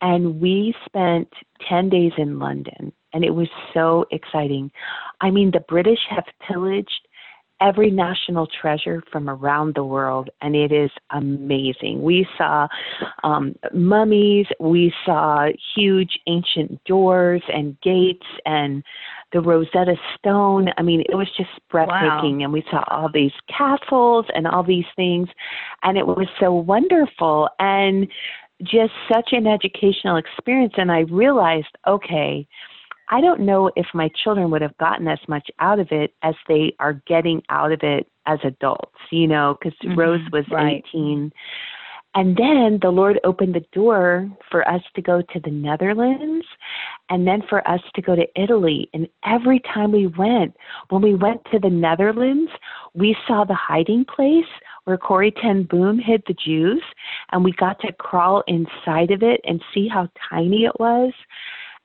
and 0.00 0.40
we 0.40 0.74
spent 0.84 1.32
10 1.68 1.88
days 1.88 2.12
in 2.18 2.40
London, 2.40 2.92
and 3.12 3.24
it 3.24 3.34
was 3.34 3.48
so 3.72 4.04
exciting. 4.10 4.72
I 5.20 5.30
mean, 5.30 5.52
the 5.52 5.60
British 5.60 6.00
have 6.10 6.24
pillaged 6.46 7.06
every 7.62 7.90
national 7.90 8.48
treasure 8.48 9.02
from 9.12 9.30
around 9.30 9.74
the 9.74 9.84
world, 9.84 10.28
and 10.40 10.56
it 10.56 10.72
is 10.72 10.90
amazing. 11.10 12.02
We 12.02 12.26
saw 12.36 12.66
um, 13.22 13.54
mummies, 13.72 14.46
we 14.58 14.92
saw 15.06 15.48
huge 15.74 16.18
ancient 16.26 16.82
doors 16.84 17.42
and 17.48 17.80
gates, 17.80 18.26
and 18.44 18.82
the 19.32 19.40
Rosetta 19.40 19.94
Stone. 20.18 20.68
I 20.76 20.82
mean, 20.82 21.02
it 21.02 21.14
was 21.14 21.28
just 21.36 21.50
breathtaking, 21.70 22.38
wow. 22.38 22.44
and 22.44 22.52
we 22.52 22.64
saw 22.70 22.82
all 22.88 23.08
these 23.12 23.32
castles 23.56 24.26
and 24.34 24.46
all 24.46 24.64
these 24.64 24.84
things, 24.96 25.28
and 25.82 25.96
it 25.96 26.06
was 26.06 26.28
so 26.40 26.52
wonderful 26.52 27.48
and 27.58 28.08
just 28.62 28.92
such 29.12 29.30
an 29.32 29.46
educational 29.46 30.16
experience. 30.16 30.74
And 30.76 30.90
I 30.90 31.00
realized, 31.00 31.76
okay 31.86 32.46
I 33.08 33.20
don't 33.20 33.40
know 33.40 33.70
if 33.76 33.86
my 33.94 34.10
children 34.22 34.50
would 34.50 34.62
have 34.62 34.76
gotten 34.78 35.08
as 35.08 35.18
much 35.28 35.50
out 35.58 35.78
of 35.78 35.88
it 35.90 36.14
as 36.22 36.34
they 36.48 36.74
are 36.78 37.02
getting 37.06 37.42
out 37.50 37.72
of 37.72 37.80
it 37.82 38.08
as 38.26 38.38
adults, 38.44 38.98
you 39.10 39.26
know, 39.26 39.58
because 39.60 39.78
mm-hmm, 39.84 39.98
Rose 39.98 40.20
was 40.32 40.44
right. 40.50 40.84
18. 40.88 41.32
And 42.14 42.36
then 42.36 42.78
the 42.82 42.90
Lord 42.90 43.18
opened 43.24 43.54
the 43.54 43.64
door 43.72 44.30
for 44.50 44.68
us 44.68 44.82
to 44.94 45.02
go 45.02 45.22
to 45.22 45.40
the 45.40 45.50
Netherlands 45.50 46.44
and 47.08 47.26
then 47.26 47.42
for 47.48 47.66
us 47.66 47.80
to 47.94 48.02
go 48.02 48.14
to 48.14 48.26
Italy. 48.40 48.90
And 48.92 49.08
every 49.24 49.60
time 49.60 49.92
we 49.92 50.06
went, 50.06 50.54
when 50.90 51.00
we 51.00 51.14
went 51.14 51.40
to 51.52 51.58
the 51.58 51.70
Netherlands, 51.70 52.50
we 52.92 53.16
saw 53.26 53.44
the 53.44 53.54
hiding 53.54 54.04
place 54.04 54.44
where 54.84 54.98
Corrie 54.98 55.32
ten 55.32 55.62
Boom 55.62 55.98
hid 55.98 56.22
the 56.26 56.34
Jews. 56.34 56.82
And 57.30 57.44
we 57.44 57.52
got 57.52 57.80
to 57.80 57.92
crawl 57.92 58.44
inside 58.46 59.10
of 59.10 59.22
it 59.22 59.40
and 59.44 59.62
see 59.72 59.88
how 59.88 60.08
tiny 60.28 60.64
it 60.64 60.78
was. 60.78 61.14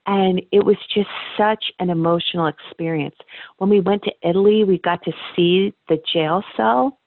And 0.08 0.42
it 0.52 0.66
was 0.66 0.78
just 0.94 1.10
such 1.38 1.66
an 1.80 1.90
emotional 1.90 2.48
experience. 2.48 3.16
When 3.58 3.70
we 3.70 3.82
went 3.82 4.04
to 4.04 4.14
Italy, 4.28 4.64
we 4.64 4.80
got 4.80 5.04
to 5.04 5.12
see 5.36 5.74
the 5.90 6.02
jail 6.12 6.44
cell 6.56 6.98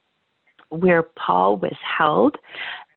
where 0.68 1.02
Paul 1.02 1.56
was 1.56 1.76
held. 1.98 2.36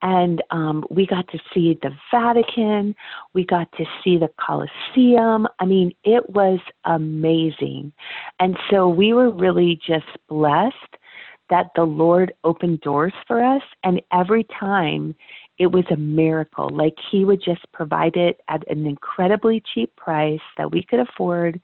And 0.02 0.44
um, 0.52 0.84
we 0.90 1.08
got 1.08 1.30
to 1.30 1.40
see 1.54 1.80
the 1.82 1.92
Vatican. 2.12 2.94
We 3.34 3.46
got 3.46 3.72
to 3.78 3.86
see 4.04 4.18
the 4.18 4.30
Colosseum. 4.38 5.48
I 5.60 5.66
mean, 5.66 5.94
it 6.04 6.30
was 6.30 6.60
amazing. 6.84 7.94
And 8.40 8.58
so 8.70 8.90
we 8.90 9.14
were 9.14 9.32
really 9.32 9.80
just 9.88 10.06
blessed 10.28 10.76
that 11.50 11.68
the 11.76 11.84
Lord 11.84 12.34
opened 12.44 12.82
doors 12.82 13.14
for 13.28 13.42
us. 13.42 13.62
And 13.84 14.02
every 14.12 14.46
time 14.60 15.16
it 15.60 15.68
was 15.68 15.86
a 15.92 15.98
miracle. 15.98 16.70
Like 16.72 16.96
he 17.12 17.26
would 17.26 17.42
just 17.44 17.62
provide 17.72 18.16
it 18.16 18.42
at 18.50 18.70
an 18.70 18.86
incredibly 18.86 19.62
cheap 19.74 19.96
price 19.96 20.40
that 20.58 20.72
we 20.72 20.84
could 20.84 21.00
afford. 21.00 21.62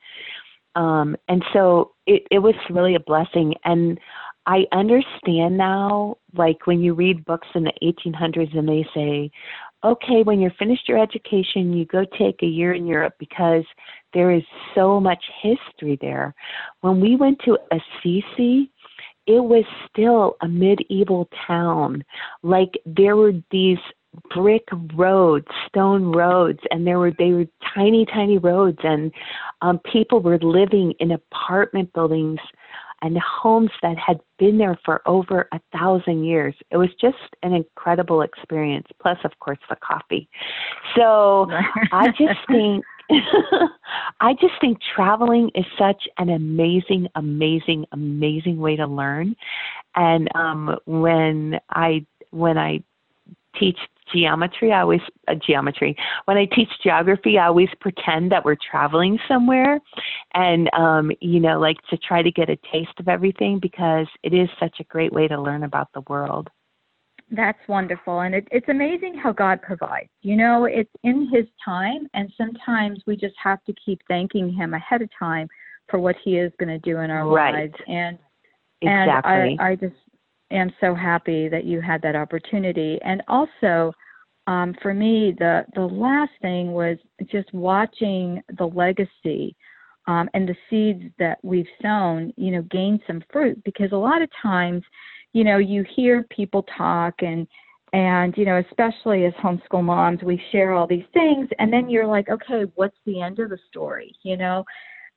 Um, 0.75 1.15
and 1.28 1.43
so 1.54 1.93
it, 2.06 2.23
it 2.32 2.39
was 2.39 2.56
really 2.69 2.95
a 2.95 2.99
blessing. 2.99 3.56
And 3.65 3.99
I 4.45 4.65
understand 4.71 5.58
now, 5.58 6.17
like 6.34 6.65
when 6.65 6.82
you 6.82 6.93
read 6.93 7.25
books 7.25 7.47
in 7.56 7.63
the 7.63 7.73
1800s 7.84 8.58
and 8.58 8.67
they 8.67 8.86
say, 8.93 9.32
okay, 9.84 10.23
when 10.23 10.39
you're 10.39 10.54
finished 10.60 10.88
your 10.88 11.02
education, 11.02 11.73
you 11.73 11.86
go 11.86 12.06
take 12.17 12.41
a 12.41 12.47
year 12.47 12.73
in 12.73 12.86
Europe 12.86 13.13
because 13.19 13.63
there 14.13 14.32
is 14.32 14.43
so 14.75 14.99
much 14.99 15.23
history 15.41 15.97
there. 16.02 16.34
When 16.82 16.99
we 16.99 17.15
went 17.15 17.39
to 17.45 17.58
Assisi, 17.71 18.71
it 19.29 19.43
was 19.43 19.63
still 19.87 20.35
a 20.41 20.47
medieval 20.47 21.29
town. 21.45 22.03
Like 22.41 22.79
there 22.83 23.15
were 23.15 23.33
these 23.51 23.77
brick 24.33 24.63
roads, 24.95 25.45
stone 25.67 26.11
roads, 26.11 26.59
and 26.71 26.85
there 26.85 26.97
were 26.97 27.11
they 27.11 27.31
were 27.31 27.45
tiny, 27.75 28.07
tiny 28.07 28.39
roads, 28.39 28.79
and 28.81 29.11
um, 29.61 29.79
people 29.91 30.19
were 30.19 30.39
living 30.39 30.95
in 30.99 31.11
apartment 31.11 31.93
buildings 31.93 32.39
and 33.03 33.19
homes 33.19 33.69
that 33.83 33.97
had 33.99 34.19
been 34.39 34.57
there 34.57 34.77
for 34.83 35.07
over 35.07 35.47
a 35.53 35.61
thousand 35.77 36.23
years. 36.25 36.55
It 36.71 36.77
was 36.77 36.89
just 36.99 37.17
an 37.43 37.53
incredible 37.53 38.23
experience. 38.23 38.87
Plus, 38.99 39.19
of 39.23 39.37
course, 39.39 39.59
the 39.69 39.75
coffee. 39.75 40.27
So 40.95 41.47
I 41.91 42.07
just 42.07 42.39
think. 42.47 42.83
I 44.21 44.33
just 44.33 44.53
think 44.61 44.79
traveling 44.95 45.49
is 45.55 45.65
such 45.77 46.07
an 46.17 46.29
amazing, 46.29 47.07
amazing, 47.15 47.85
amazing 47.91 48.59
way 48.59 48.75
to 48.75 48.85
learn. 48.85 49.35
And 49.95 50.29
um, 50.35 50.77
when 50.85 51.59
I 51.69 52.05
when 52.31 52.57
I 52.57 52.83
teach 53.59 53.77
geometry, 54.13 54.71
I 54.71 54.81
always 54.81 55.01
uh, 55.27 55.35
geometry. 55.35 55.95
When 56.25 56.37
I 56.37 56.45
teach 56.45 56.69
geography, 56.83 57.37
I 57.37 57.47
always 57.47 57.69
pretend 57.79 58.31
that 58.31 58.45
we're 58.45 58.57
traveling 58.69 59.19
somewhere, 59.27 59.79
and 60.33 60.69
um, 60.73 61.11
you 61.19 61.39
know, 61.39 61.59
like 61.59 61.77
to 61.89 61.97
try 61.97 62.21
to 62.21 62.31
get 62.31 62.49
a 62.49 62.57
taste 62.71 62.99
of 62.99 63.07
everything 63.07 63.59
because 63.59 64.07
it 64.23 64.33
is 64.33 64.49
such 64.59 64.79
a 64.79 64.83
great 64.83 65.11
way 65.11 65.27
to 65.27 65.41
learn 65.41 65.63
about 65.63 65.89
the 65.93 66.01
world. 66.09 66.49
That's 67.31 67.59
wonderful, 67.67 68.21
and 68.21 68.33
it, 68.33 68.47
it's 68.51 68.69
amazing 68.69 69.15
how 69.15 69.31
God 69.31 69.61
provides. 69.61 70.09
You 70.21 70.35
know, 70.35 70.65
it's 70.65 70.89
in 71.03 71.29
His 71.31 71.45
time, 71.63 72.07
and 72.13 72.31
sometimes 72.37 73.01
we 73.05 73.15
just 73.15 73.35
have 73.41 73.63
to 73.65 73.73
keep 73.85 74.01
thanking 74.07 74.51
Him 74.51 74.73
ahead 74.73 75.01
of 75.01 75.09
time 75.17 75.47
for 75.89 75.99
what 75.99 76.15
He 76.23 76.37
is 76.37 76.51
going 76.59 76.69
to 76.69 76.79
do 76.79 76.99
in 76.99 77.11
our 77.11 77.27
right. 77.27 77.53
lives. 77.53 77.75
And 77.87 78.17
exactly. 78.81 79.31
and 79.31 79.61
I, 79.61 79.69
I 79.69 79.75
just 79.75 79.95
am 80.51 80.71
so 80.81 80.95
happy 80.95 81.47
that 81.49 81.65
you 81.65 81.81
had 81.81 82.01
that 82.01 82.15
opportunity. 82.15 82.99
And 83.03 83.21
also, 83.27 83.93
um, 84.47 84.75
for 84.81 84.93
me, 84.93 85.35
the 85.37 85.65
the 85.75 85.85
last 85.85 86.31
thing 86.41 86.71
was 86.73 86.97
just 87.31 87.53
watching 87.53 88.41
the 88.57 88.65
legacy 88.65 89.55
um, 90.07 90.29
and 90.33 90.49
the 90.49 90.55
seeds 90.69 91.13
that 91.19 91.37
we've 91.43 91.67
sown, 91.81 92.33
you 92.37 92.51
know, 92.51 92.63
gain 92.63 92.99
some 93.05 93.23
fruit. 93.31 93.63
Because 93.63 93.91
a 93.91 93.97
lot 93.97 94.21
of 94.21 94.29
times, 94.41 94.83
you 95.33 95.43
know, 95.43 95.57
you 95.57 95.85
hear 95.95 96.23
people 96.29 96.65
talk 96.77 97.15
and 97.19 97.47
and 97.91 98.37
you 98.37 98.45
know, 98.45 98.61
especially 98.69 99.25
as 99.25 99.33
homeschool 99.33 99.83
moms, 99.83 100.21
we 100.21 100.39
share 100.51 100.73
all 100.73 100.85
these 100.85 101.05
things, 101.13 101.49
and 101.57 101.73
then 101.73 101.89
you're 101.89 102.05
like, 102.05 102.29
okay, 102.29 102.71
what's 102.75 102.97
the 103.05 103.21
end 103.21 103.39
of 103.39 103.49
the 103.49 103.57
story? 103.67 104.15
You 104.23 104.37
know, 104.37 104.63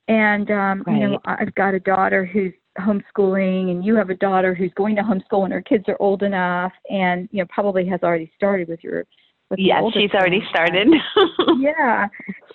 and 0.08 0.50
um, 0.50 0.82
right. 0.86 1.00
you 1.00 1.08
know, 1.08 1.20
I've 1.26 1.54
got 1.54 1.74
a 1.74 1.80
daughter 1.80 2.24
who's 2.24 2.52
homeschooling 2.78 3.70
and 3.70 3.84
you 3.84 3.94
have 3.94 4.10
a 4.10 4.14
daughter 4.14 4.54
who's 4.54 4.72
going 4.74 4.96
to 4.96 5.02
homeschool 5.02 5.44
and 5.44 5.52
her 5.52 5.62
kids 5.62 5.84
are 5.88 5.96
old 6.00 6.22
enough 6.22 6.72
and 6.88 7.28
you 7.30 7.40
know 7.40 7.46
probably 7.50 7.86
has 7.86 8.00
already 8.02 8.32
started 8.34 8.66
with 8.66 8.82
your 8.82 9.04
with 9.50 9.60
yes 9.60 9.82
she's 9.92 10.10
already 10.12 10.42
started 10.48 10.88
yeah 11.58 12.06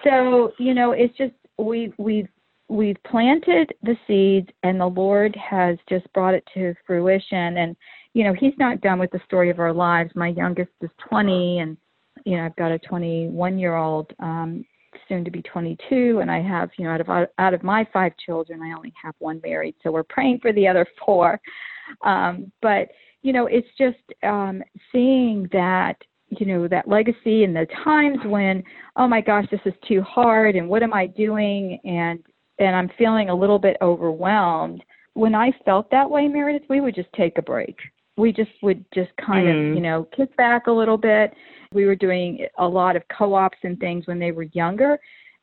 so 0.03 0.51
you 0.57 0.73
know 0.73 0.91
it's 0.91 1.15
just 1.17 1.33
we 1.59 1.93
we've 1.99 2.27
we've 2.69 3.01
planted 3.03 3.71
the 3.83 3.95
seeds 4.07 4.49
and 4.63 4.79
the 4.79 4.85
lord 4.85 5.35
has 5.35 5.77
just 5.87 6.11
brought 6.13 6.33
it 6.33 6.43
to 6.53 6.73
fruition. 6.85 7.57
And 7.57 7.75
you 8.13 8.23
know 8.23 8.33
he's 8.33 8.53
not 8.57 8.81
done 8.81 8.99
with 8.99 9.11
the 9.11 9.21
story 9.25 9.49
of 9.49 9.59
our 9.59 9.73
lives. 9.73 10.11
My 10.15 10.29
youngest 10.29 10.71
is 10.81 10.89
20 11.07 11.59
and 11.59 11.77
you 12.25 12.35
know 12.35 12.45
i've 12.45 12.55
got 12.55 12.71
a 12.71 12.79
21 12.79 13.59
year 13.59 13.75
old 13.75 14.11
um 14.19 14.65
soon 15.07 15.23
to 15.23 15.29
be 15.29 15.43
22 15.43 16.19
and 16.21 16.31
i 16.31 16.41
have 16.41 16.69
you 16.77 16.85
know 16.85 16.91
out 16.91 17.01
of 17.01 17.29
out 17.37 17.53
of 17.53 17.61
my 17.61 17.87
five 17.93 18.11
children 18.25 18.61
i 18.61 18.75
only 18.75 18.91
have 19.01 19.13
one 19.19 19.39
married. 19.43 19.75
So 19.83 19.91
we're 19.91 20.03
praying 20.03 20.39
for 20.41 20.51
the 20.51 20.67
other 20.67 20.85
four. 21.05 21.39
Um 22.03 22.51
but 22.61 22.89
you 23.21 23.33
know 23.33 23.47
it's 23.47 23.67
just 23.77 23.97
um 24.23 24.63
seeing 24.91 25.47
that 25.53 25.95
you 26.29 26.45
know 26.45 26.67
that 26.67 26.87
legacy 26.87 27.43
and 27.43 27.55
the 27.55 27.67
times 27.83 28.17
when 28.25 28.63
oh 28.97 29.07
my 29.07 29.21
gosh 29.21 29.45
this 29.51 29.61
is 29.65 29.73
too 29.87 30.01
hard 30.01 30.55
and 30.55 30.67
what 30.67 30.83
am 30.83 30.93
i 30.93 31.07
doing? 31.07 31.79
And 31.85 32.21
and 32.59 32.75
i'm 32.75 32.89
feeling 32.97 33.29
a 33.29 33.35
little 33.35 33.59
bit 33.59 33.77
overwhelmed 33.81 34.83
when 35.13 35.35
i 35.35 35.51
felt 35.65 35.89
that 35.91 36.09
way 36.09 36.27
meredith 36.27 36.63
we 36.69 36.81
would 36.81 36.95
just 36.95 37.11
take 37.13 37.37
a 37.37 37.41
break 37.41 37.77
we 38.17 38.31
just 38.31 38.51
would 38.61 38.83
just 38.93 39.11
kind 39.23 39.47
mm. 39.47 39.69
of 39.71 39.75
you 39.75 39.81
know 39.81 40.07
kick 40.15 40.35
back 40.37 40.67
a 40.67 40.71
little 40.71 40.97
bit 40.97 41.33
we 41.73 41.85
were 41.85 41.95
doing 41.95 42.45
a 42.59 42.67
lot 42.67 42.95
of 42.95 43.03
co-ops 43.15 43.57
and 43.63 43.79
things 43.79 44.07
when 44.07 44.19
they 44.19 44.31
were 44.31 44.47
younger 44.53 44.97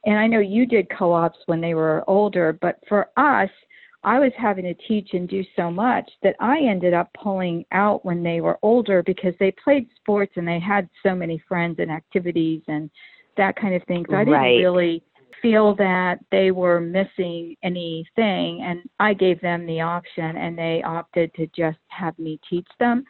and 0.07 0.18
i 0.18 0.27
know 0.27 0.40
you 0.40 0.66
did 0.66 0.87
co-ops 0.96 1.38
when 1.46 1.61
they 1.61 1.74
were 1.74 2.05
older 2.09 2.57
but 2.61 2.79
for 2.88 3.09
us 3.16 3.50
I 4.05 4.18
was 4.18 4.33
having 4.37 4.64
to 4.64 4.74
teach 4.87 5.11
and 5.14 5.29
do 5.29 5.42
so 5.57 5.70
much 5.70 6.09
that 6.22 6.37
I 6.38 6.59
ended 6.59 6.92
up 6.92 7.11
pulling 7.20 7.64
out 7.72 8.05
when 8.05 8.22
they 8.22 8.40
were 8.40 8.59
older 8.62 9.03
because 9.03 9.33
they 9.40 9.50
played 9.53 9.88
sports 9.96 10.33
and 10.37 10.46
they 10.46 10.61
had 10.61 10.88
so 11.03 11.14
many 11.14 11.42
friends 11.48 11.77
and 11.79 11.90
activities 11.90 12.61
and 12.68 12.90
that 13.37 13.57
kind 13.57 13.74
of 13.74 13.83
thing. 13.85 14.05
So 14.09 14.16
I 14.16 14.24
didn't 14.24 14.35
right. 14.35 14.59
really 14.59 15.03
feel 15.44 15.74
that 15.76 16.18
they 16.30 16.50
were 16.50 16.80
missing 16.80 17.57
anything 17.62 18.62
and 18.62 18.80
I 18.98 19.14
gave 19.14 19.40
them 19.40 19.66
the 19.66 19.80
option 19.80 20.37
and 20.37 20.57
they 20.57 20.83
opted 20.85 21.33
to 21.35 21.46
just 21.57 21.78
have 21.88 22.18
me 22.18 22.40
teach 22.48 22.68
them. 22.80 23.04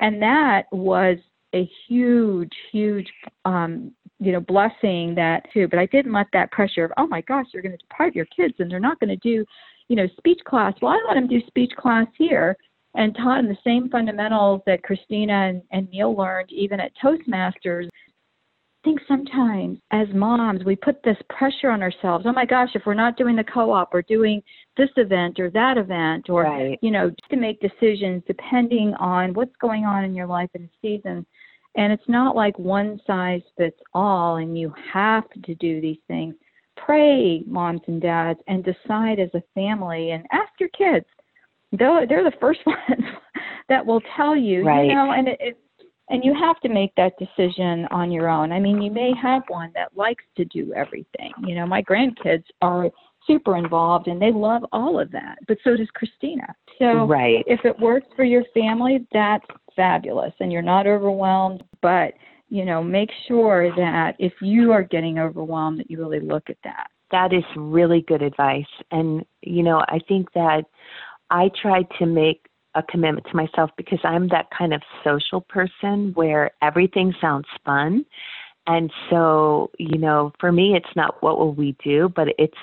And 0.00 0.20
that 0.20 0.64
was 0.72 1.16
a 1.54 1.70
huge, 1.88 2.52
huge 2.72 3.08
um, 3.44 3.92
you 4.18 4.32
know, 4.32 4.40
blessing 4.40 5.14
that 5.14 5.46
too. 5.52 5.68
But 5.68 5.78
I 5.78 5.86
didn't 5.86 6.12
let 6.12 6.26
that 6.32 6.50
pressure 6.50 6.84
of, 6.84 6.92
oh 6.96 7.06
my 7.06 7.20
gosh, 7.22 7.46
you're 7.52 7.62
going 7.62 7.72
to 7.72 7.78
deprive 7.78 8.14
your 8.14 8.26
kids 8.26 8.54
and 8.58 8.70
they're 8.70 8.80
not 8.80 9.00
going 9.00 9.10
to 9.10 9.16
do 9.16 9.44
you 9.88 9.96
know, 9.96 10.06
speech 10.16 10.40
class. 10.44 10.74
Well, 10.80 10.92
I 10.92 11.04
let 11.08 11.14
them 11.14 11.28
do 11.28 11.40
speech 11.46 11.72
class 11.76 12.06
here 12.18 12.56
and 12.94 13.14
taught 13.14 13.36
them 13.36 13.48
the 13.48 13.58
same 13.62 13.88
fundamentals 13.88 14.62
that 14.66 14.82
Christina 14.82 15.32
and, 15.32 15.62
and 15.70 15.88
Neil 15.90 16.16
learned 16.16 16.50
even 16.50 16.80
at 16.80 16.92
Toastmasters. 17.02 17.88
Think 18.86 19.00
sometimes 19.08 19.78
as 19.90 20.06
moms, 20.14 20.64
we 20.64 20.76
put 20.76 21.02
this 21.02 21.16
pressure 21.28 21.70
on 21.70 21.82
ourselves. 21.82 22.24
Oh 22.24 22.32
my 22.32 22.46
gosh, 22.46 22.68
if 22.76 22.82
we're 22.86 22.94
not 22.94 23.16
doing 23.16 23.34
the 23.34 23.42
co 23.42 23.72
op 23.72 23.92
or 23.92 24.00
doing 24.02 24.40
this 24.76 24.90
event 24.96 25.40
or 25.40 25.50
that 25.50 25.76
event, 25.76 26.30
or, 26.30 26.44
right. 26.44 26.78
you 26.82 26.92
know, 26.92 27.10
just 27.10 27.28
to 27.30 27.36
make 27.36 27.60
decisions 27.60 28.22
depending 28.28 28.94
on 29.00 29.34
what's 29.34 29.56
going 29.60 29.84
on 29.84 30.04
in 30.04 30.14
your 30.14 30.28
life 30.28 30.50
in 30.54 30.62
a 30.62 30.70
season. 30.80 31.26
And 31.74 31.92
it's 31.92 32.08
not 32.08 32.36
like 32.36 32.56
one 32.60 33.00
size 33.08 33.42
fits 33.56 33.80
all 33.92 34.36
and 34.36 34.56
you 34.56 34.72
have 34.92 35.24
to 35.44 35.54
do 35.56 35.80
these 35.80 35.98
things 36.06 36.36
pray, 36.76 37.42
moms 37.46 37.80
and 37.88 38.00
dads, 38.00 38.38
and 38.46 38.64
decide 38.64 39.18
as 39.18 39.30
a 39.34 39.42
family 39.54 40.12
and 40.12 40.24
ask 40.30 40.52
your 40.60 40.68
kids. 40.68 41.06
They're, 41.72 42.06
they're 42.06 42.22
the 42.22 42.36
first 42.40 42.60
ones 42.66 43.04
that 43.68 43.84
will 43.84 44.02
tell 44.16 44.36
you, 44.36 44.64
right. 44.64 44.86
you 44.86 44.94
know, 44.94 45.10
and 45.10 45.26
it, 45.26 45.38
it 45.40 45.58
and 46.08 46.24
you 46.24 46.34
have 46.34 46.60
to 46.60 46.68
make 46.68 46.94
that 46.96 47.12
decision 47.18 47.86
on 47.90 48.10
your 48.12 48.28
own. 48.28 48.52
I 48.52 48.60
mean, 48.60 48.80
you 48.80 48.90
may 48.90 49.12
have 49.20 49.42
one 49.48 49.72
that 49.74 49.96
likes 49.96 50.24
to 50.36 50.44
do 50.44 50.72
everything. 50.74 51.32
You 51.44 51.56
know, 51.56 51.66
my 51.66 51.82
grandkids 51.82 52.44
are 52.62 52.90
super 53.26 53.56
involved 53.56 54.06
and 54.06 54.22
they 54.22 54.32
love 54.32 54.62
all 54.72 55.00
of 55.00 55.10
that, 55.10 55.38
but 55.48 55.58
so 55.64 55.76
does 55.76 55.88
Christina. 55.94 56.46
So 56.78 57.06
right. 57.06 57.44
if 57.46 57.64
it 57.64 57.78
works 57.80 58.06
for 58.14 58.24
your 58.24 58.44
family, 58.54 59.06
that's 59.12 59.44
fabulous 59.74 60.32
and 60.40 60.52
you're 60.52 60.62
not 60.62 60.86
overwhelmed, 60.86 61.64
but 61.82 62.14
you 62.48 62.64
know, 62.64 62.82
make 62.82 63.10
sure 63.26 63.74
that 63.74 64.14
if 64.18 64.32
you 64.40 64.70
are 64.72 64.82
getting 64.82 65.18
overwhelmed, 65.18 65.80
that 65.80 65.90
you 65.90 65.98
really 65.98 66.20
look 66.20 66.48
at 66.48 66.56
that. 66.62 66.86
That 67.10 67.32
is 67.32 67.44
really 67.56 68.04
good 68.06 68.22
advice. 68.22 68.64
And, 68.90 69.24
you 69.42 69.62
know, 69.62 69.80
I 69.88 69.98
think 70.06 70.32
that 70.34 70.62
I 71.30 71.50
tried 71.60 71.86
to 71.98 72.06
make 72.06 72.46
a 72.76 72.82
commitment 72.82 73.26
to 73.30 73.36
myself 73.36 73.70
because 73.76 73.98
I'm 74.04 74.28
that 74.28 74.46
kind 74.56 74.72
of 74.74 74.82
social 75.02 75.40
person 75.40 76.12
where 76.14 76.50
everything 76.62 77.14
sounds 77.20 77.46
fun. 77.64 78.04
And 78.66 78.92
so, 79.10 79.70
you 79.78 79.98
know, 79.98 80.32
for 80.38 80.52
me, 80.52 80.76
it's 80.76 80.94
not 80.94 81.22
what 81.22 81.38
will 81.38 81.54
we 81.54 81.76
do, 81.82 82.10
but 82.14 82.28
it's 82.38 82.54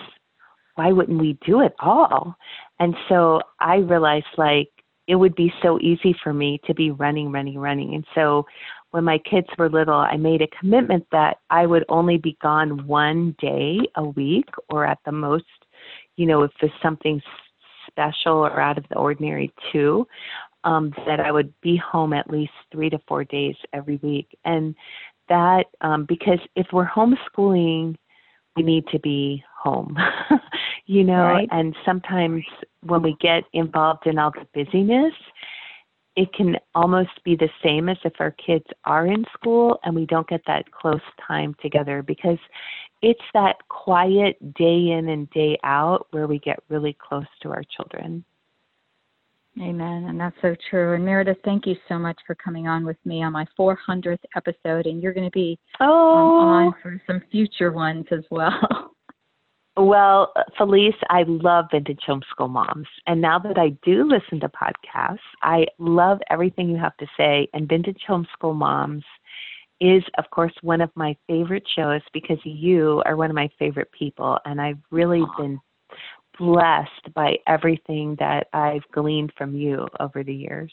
why 0.75 0.91
wouldn't 0.91 1.19
we 1.19 1.37
do 1.45 1.61
it 1.61 1.73
all? 1.79 2.35
And 2.79 2.95
so 3.09 3.41
I 3.59 3.77
realized 3.77 4.25
like 4.37 4.69
it 5.07 5.15
would 5.15 5.35
be 5.35 5.51
so 5.61 5.79
easy 5.79 6.15
for 6.23 6.33
me 6.33 6.59
to 6.65 6.73
be 6.73 6.91
running, 6.91 7.31
running, 7.31 7.57
running. 7.57 7.93
And 7.93 8.05
so 8.15 8.45
when 8.91 9.03
my 9.03 9.17
kids 9.17 9.47
were 9.57 9.69
little, 9.69 9.95
I 9.95 10.17
made 10.17 10.41
a 10.41 10.47
commitment 10.59 11.05
that 11.11 11.37
I 11.49 11.65
would 11.65 11.83
only 11.89 12.17
be 12.17 12.37
gone 12.41 12.85
one 12.87 13.35
day 13.39 13.79
a 13.95 14.03
week 14.03 14.49
or 14.69 14.85
at 14.85 14.99
the 15.05 15.11
most, 15.11 15.45
you 16.15 16.25
know, 16.25 16.43
if 16.43 16.51
there's 16.61 16.71
something 16.81 17.21
special 17.93 18.37
or 18.37 18.59
out 18.59 18.77
of 18.77 18.85
the 18.89 18.97
ordinary 18.97 19.53
too, 19.71 20.07
um, 20.63 20.93
that 21.05 21.19
I 21.19 21.31
would 21.31 21.53
be 21.61 21.77
home 21.77 22.13
at 22.13 22.29
least 22.29 22.53
three 22.71 22.89
to 22.89 22.99
four 23.07 23.23
days 23.23 23.55
every 23.73 23.97
week. 23.97 24.27
And 24.45 24.75
that, 25.29 25.65
um, 25.81 26.05
because 26.05 26.39
if 26.55 26.67
we're 26.71 26.87
homeschooling, 26.87 27.95
we 28.55 28.63
need 28.63 28.87
to 28.87 28.99
be 28.99 29.43
home, 29.57 29.97
you 30.85 31.03
know, 31.03 31.23
right. 31.23 31.47
and 31.51 31.75
sometimes 31.85 32.43
when 32.81 33.01
we 33.01 33.15
get 33.19 33.43
involved 33.53 34.05
in 34.05 34.19
all 34.19 34.31
the 34.31 34.45
busyness, 34.53 35.13
it 36.15 36.31
can 36.33 36.57
almost 36.75 37.23
be 37.23 37.35
the 37.35 37.49
same 37.63 37.89
as 37.89 37.97
if 38.05 38.13
our 38.19 38.31
kids 38.31 38.65
are 38.85 39.07
in 39.07 39.25
school 39.33 39.79
and 39.83 39.95
we 39.95 40.05
don't 40.05 40.27
get 40.27 40.41
that 40.45 40.71
close 40.71 41.01
time 41.25 41.55
together 41.61 42.03
because 42.03 42.37
it's 43.03 43.21
that 43.33 43.57
quiet 43.67 44.37
day 44.55 44.91
in 44.91 45.09
and 45.09 45.29
day 45.31 45.59
out 45.63 46.07
where 46.11 46.25
we 46.25 46.39
get 46.39 46.63
really 46.69 46.97
close 46.99 47.27
to 47.41 47.49
our 47.49 47.61
children. 47.75 48.23
Amen. 49.61 50.05
And 50.05 50.19
that's 50.19 50.35
so 50.41 50.55
true. 50.69 50.95
And 50.95 51.05
Meredith, 51.05 51.37
thank 51.45 51.67
you 51.67 51.75
so 51.87 51.99
much 51.99 52.17
for 52.25 52.33
coming 52.33 52.67
on 52.67 52.85
with 52.85 52.97
me 53.05 53.21
on 53.21 53.33
my 53.33 53.45
400th 53.59 54.17
episode. 54.35 54.87
And 54.87 55.03
you're 55.03 55.13
going 55.13 55.29
to 55.29 55.31
be 55.31 55.59
oh. 55.79 56.39
um, 56.39 56.47
on 56.47 56.73
for 56.81 56.99
some 57.05 57.21
future 57.29 57.71
ones 57.71 58.05
as 58.11 58.23
well. 58.31 58.89
Well, 59.75 60.31
Felice, 60.55 60.93
I 61.09 61.23
love 61.25 61.65
Vintage 61.71 62.01
Homeschool 62.07 62.47
Moms. 62.47 62.87
And 63.07 63.19
now 63.19 63.39
that 63.39 63.57
I 63.57 63.69
do 63.83 64.07
listen 64.07 64.39
to 64.41 64.49
podcasts, 64.49 65.17
I 65.41 65.65
love 65.79 66.19
everything 66.29 66.69
you 66.69 66.77
have 66.77 66.95
to 66.97 67.07
say. 67.17 67.47
And 67.53 67.67
Vintage 67.67 68.01
Homeschool 68.07 68.55
Moms 68.55 69.03
is, 69.83 70.03
of 70.17 70.29
course, 70.31 70.53
one 70.61 70.79
of 70.79 70.89
my 70.95 71.15
favorite 71.27 71.67
shows 71.75 72.01
because 72.13 72.39
you 72.45 73.03
are 73.05 73.17
one 73.17 73.29
of 73.29 73.35
my 73.35 73.49
favorite 73.59 73.91
people. 73.91 74.39
And 74.45 74.61
I've 74.61 74.79
really 74.91 75.19
Aww. 75.19 75.37
been 75.37 75.59
blessed 76.39 77.13
by 77.13 77.35
everything 77.47 78.15
that 78.17 78.47
I've 78.53 78.87
gleaned 78.93 79.33
from 79.37 79.53
you 79.55 79.85
over 79.99 80.23
the 80.23 80.33
years. 80.33 80.71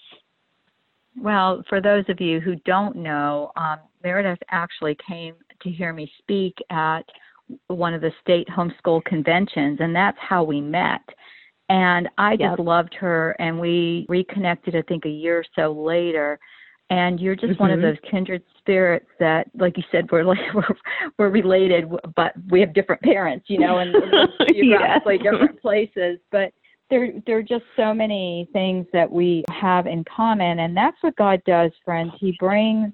Well, 1.20 1.64
for 1.68 1.80
those 1.80 2.04
of 2.08 2.20
you 2.20 2.38
who 2.38 2.54
don't 2.64 2.96
know, 2.96 3.50
um, 3.56 3.80
Meredith 4.02 4.38
actually 4.50 4.96
came 5.06 5.34
to 5.62 5.70
hear 5.70 5.92
me 5.92 6.10
speak 6.18 6.54
at 6.70 7.02
one 7.66 7.94
of 7.94 8.00
the 8.00 8.12
state 8.22 8.46
homeschool 8.48 9.04
conventions, 9.04 9.78
and 9.80 9.94
that's 9.94 10.16
how 10.20 10.44
we 10.44 10.60
met. 10.60 11.02
And 11.68 12.08
I 12.16 12.36
just 12.36 12.60
loved 12.60 12.94
her, 12.94 13.32
and 13.40 13.58
we 13.58 14.06
reconnected, 14.08 14.76
I 14.76 14.82
think, 14.82 15.04
a 15.04 15.10
year 15.10 15.38
or 15.38 15.44
so 15.56 15.72
later. 15.72 16.38
And 16.90 17.20
you're 17.20 17.36
just 17.36 17.52
mm-hmm. 17.52 17.62
one 17.62 17.70
of 17.70 17.78
mm-hmm. 17.78 17.88
those 17.88 18.10
kindred 18.10 18.42
spirits 18.58 19.06
that, 19.20 19.46
like 19.54 19.76
you 19.76 19.84
said, 19.92 20.10
we're 20.10 20.24
like 20.24 20.38
we're, 20.52 20.64
we're 21.18 21.30
related, 21.30 21.90
but 22.16 22.32
we 22.50 22.60
have 22.60 22.74
different 22.74 23.00
parents, 23.02 23.46
you 23.48 23.58
know, 23.58 23.78
and 23.78 23.94
geographically 24.48 25.20
yes. 25.22 25.32
different 25.32 25.62
places. 25.62 26.18
But 26.32 26.52
there 26.90 27.12
there 27.26 27.38
are 27.38 27.42
just 27.42 27.64
so 27.76 27.94
many 27.94 28.48
things 28.52 28.86
that 28.92 29.10
we 29.10 29.44
have 29.50 29.86
in 29.86 30.04
common, 30.04 30.58
and 30.58 30.76
that's 30.76 30.96
what 31.00 31.16
God 31.16 31.40
does, 31.46 31.70
friends. 31.84 32.12
He 32.18 32.36
brings 32.40 32.92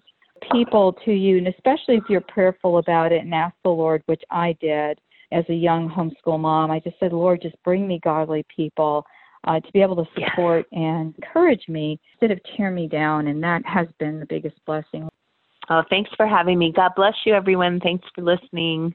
people 0.53 0.93
to 1.05 1.13
you, 1.13 1.39
and 1.39 1.49
especially 1.49 1.97
if 1.97 2.05
you're 2.11 2.21
prayerful 2.21 2.79
about 2.79 3.13
it 3.13 3.23
and 3.23 3.35
ask 3.35 3.55
the 3.65 3.71
Lord, 3.71 4.03
which 4.07 4.23
I 4.31 4.55
did 4.61 5.01
as 5.33 5.45
a 5.49 5.55
young 5.55 5.89
homeschool 5.89 6.39
mom. 6.39 6.71
I 6.71 6.81
just 6.81 6.99
said, 7.01 7.13
Lord, 7.13 7.43
just 7.43 7.57
bring 7.65 7.89
me 7.89 7.99
godly 8.05 8.45
people 8.55 9.05
uh, 9.47 9.61
to 9.61 9.73
be 9.73 9.81
able 9.81 9.97
to 9.97 10.11
support 10.15 10.67
and 10.73 11.15
encourage 11.17 11.69
me 11.69 12.01
instead 12.13 12.31
of 12.31 12.41
tear 12.57 12.71
me 12.71 12.89
down, 12.89 13.29
and 13.29 13.43
that 13.43 13.65
has 13.65 13.87
been 13.99 14.19
the 14.19 14.27
biggest 14.27 14.57
blessing. 14.67 15.09
Oh, 15.69 15.83
thanks 15.91 16.11
for 16.17 16.27
having 16.27 16.59
me. 16.59 16.73
God 16.75 16.93
bless 16.97 17.15
you, 17.25 17.35
everyone. 17.35 17.81
Thanks 17.81 18.07
for 18.15 18.23
listening. 18.23 18.95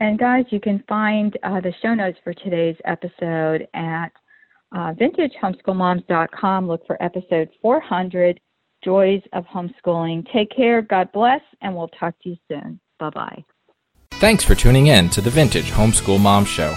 And 0.00 0.18
guys, 0.18 0.44
you 0.50 0.60
can 0.60 0.82
find 0.88 1.36
uh, 1.42 1.60
the 1.60 1.72
show 1.82 1.94
notes 1.94 2.18
for 2.24 2.34
today's 2.34 2.76
episode 2.84 3.68
at 3.74 4.10
uh, 4.72 4.92
vintagehomeschoolmoms.com. 4.94 6.68
Look 6.68 6.86
for 6.86 7.02
episode 7.02 7.48
400 7.62 8.40
joys 8.84 9.22
of 9.32 9.44
homeschooling. 9.46 10.30
Take 10.32 10.50
care, 10.54 10.82
God 10.82 11.10
bless, 11.12 11.40
and 11.62 11.74
we'll 11.74 11.88
talk 11.88 12.14
to 12.22 12.30
you 12.30 12.36
soon. 12.48 12.80
Bye 12.98 13.10
bye. 13.10 13.44
Thanks 14.14 14.44
for 14.44 14.54
tuning 14.54 14.88
in 14.88 15.10
to 15.10 15.20
the 15.20 15.30
Vintage 15.30 15.70
Homeschool 15.70 16.20
Mom 16.20 16.44
Show. 16.44 16.74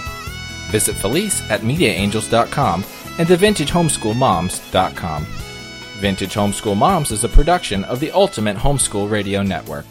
Visit 0.70 0.96
Felice 0.96 1.42
at 1.50 1.60
MediaAngels.com 1.62 2.84
and 3.18 3.28
TheVintageHomeschoolMoms.com. 3.28 5.26
Vintage 5.98 6.34
Homeschool 6.34 6.76
Moms 6.76 7.10
is 7.10 7.24
a 7.24 7.28
production 7.28 7.82
of 7.84 7.98
the 7.98 8.12
Ultimate 8.12 8.56
Homeschool 8.56 9.10
Radio 9.10 9.42
Network. 9.42 9.84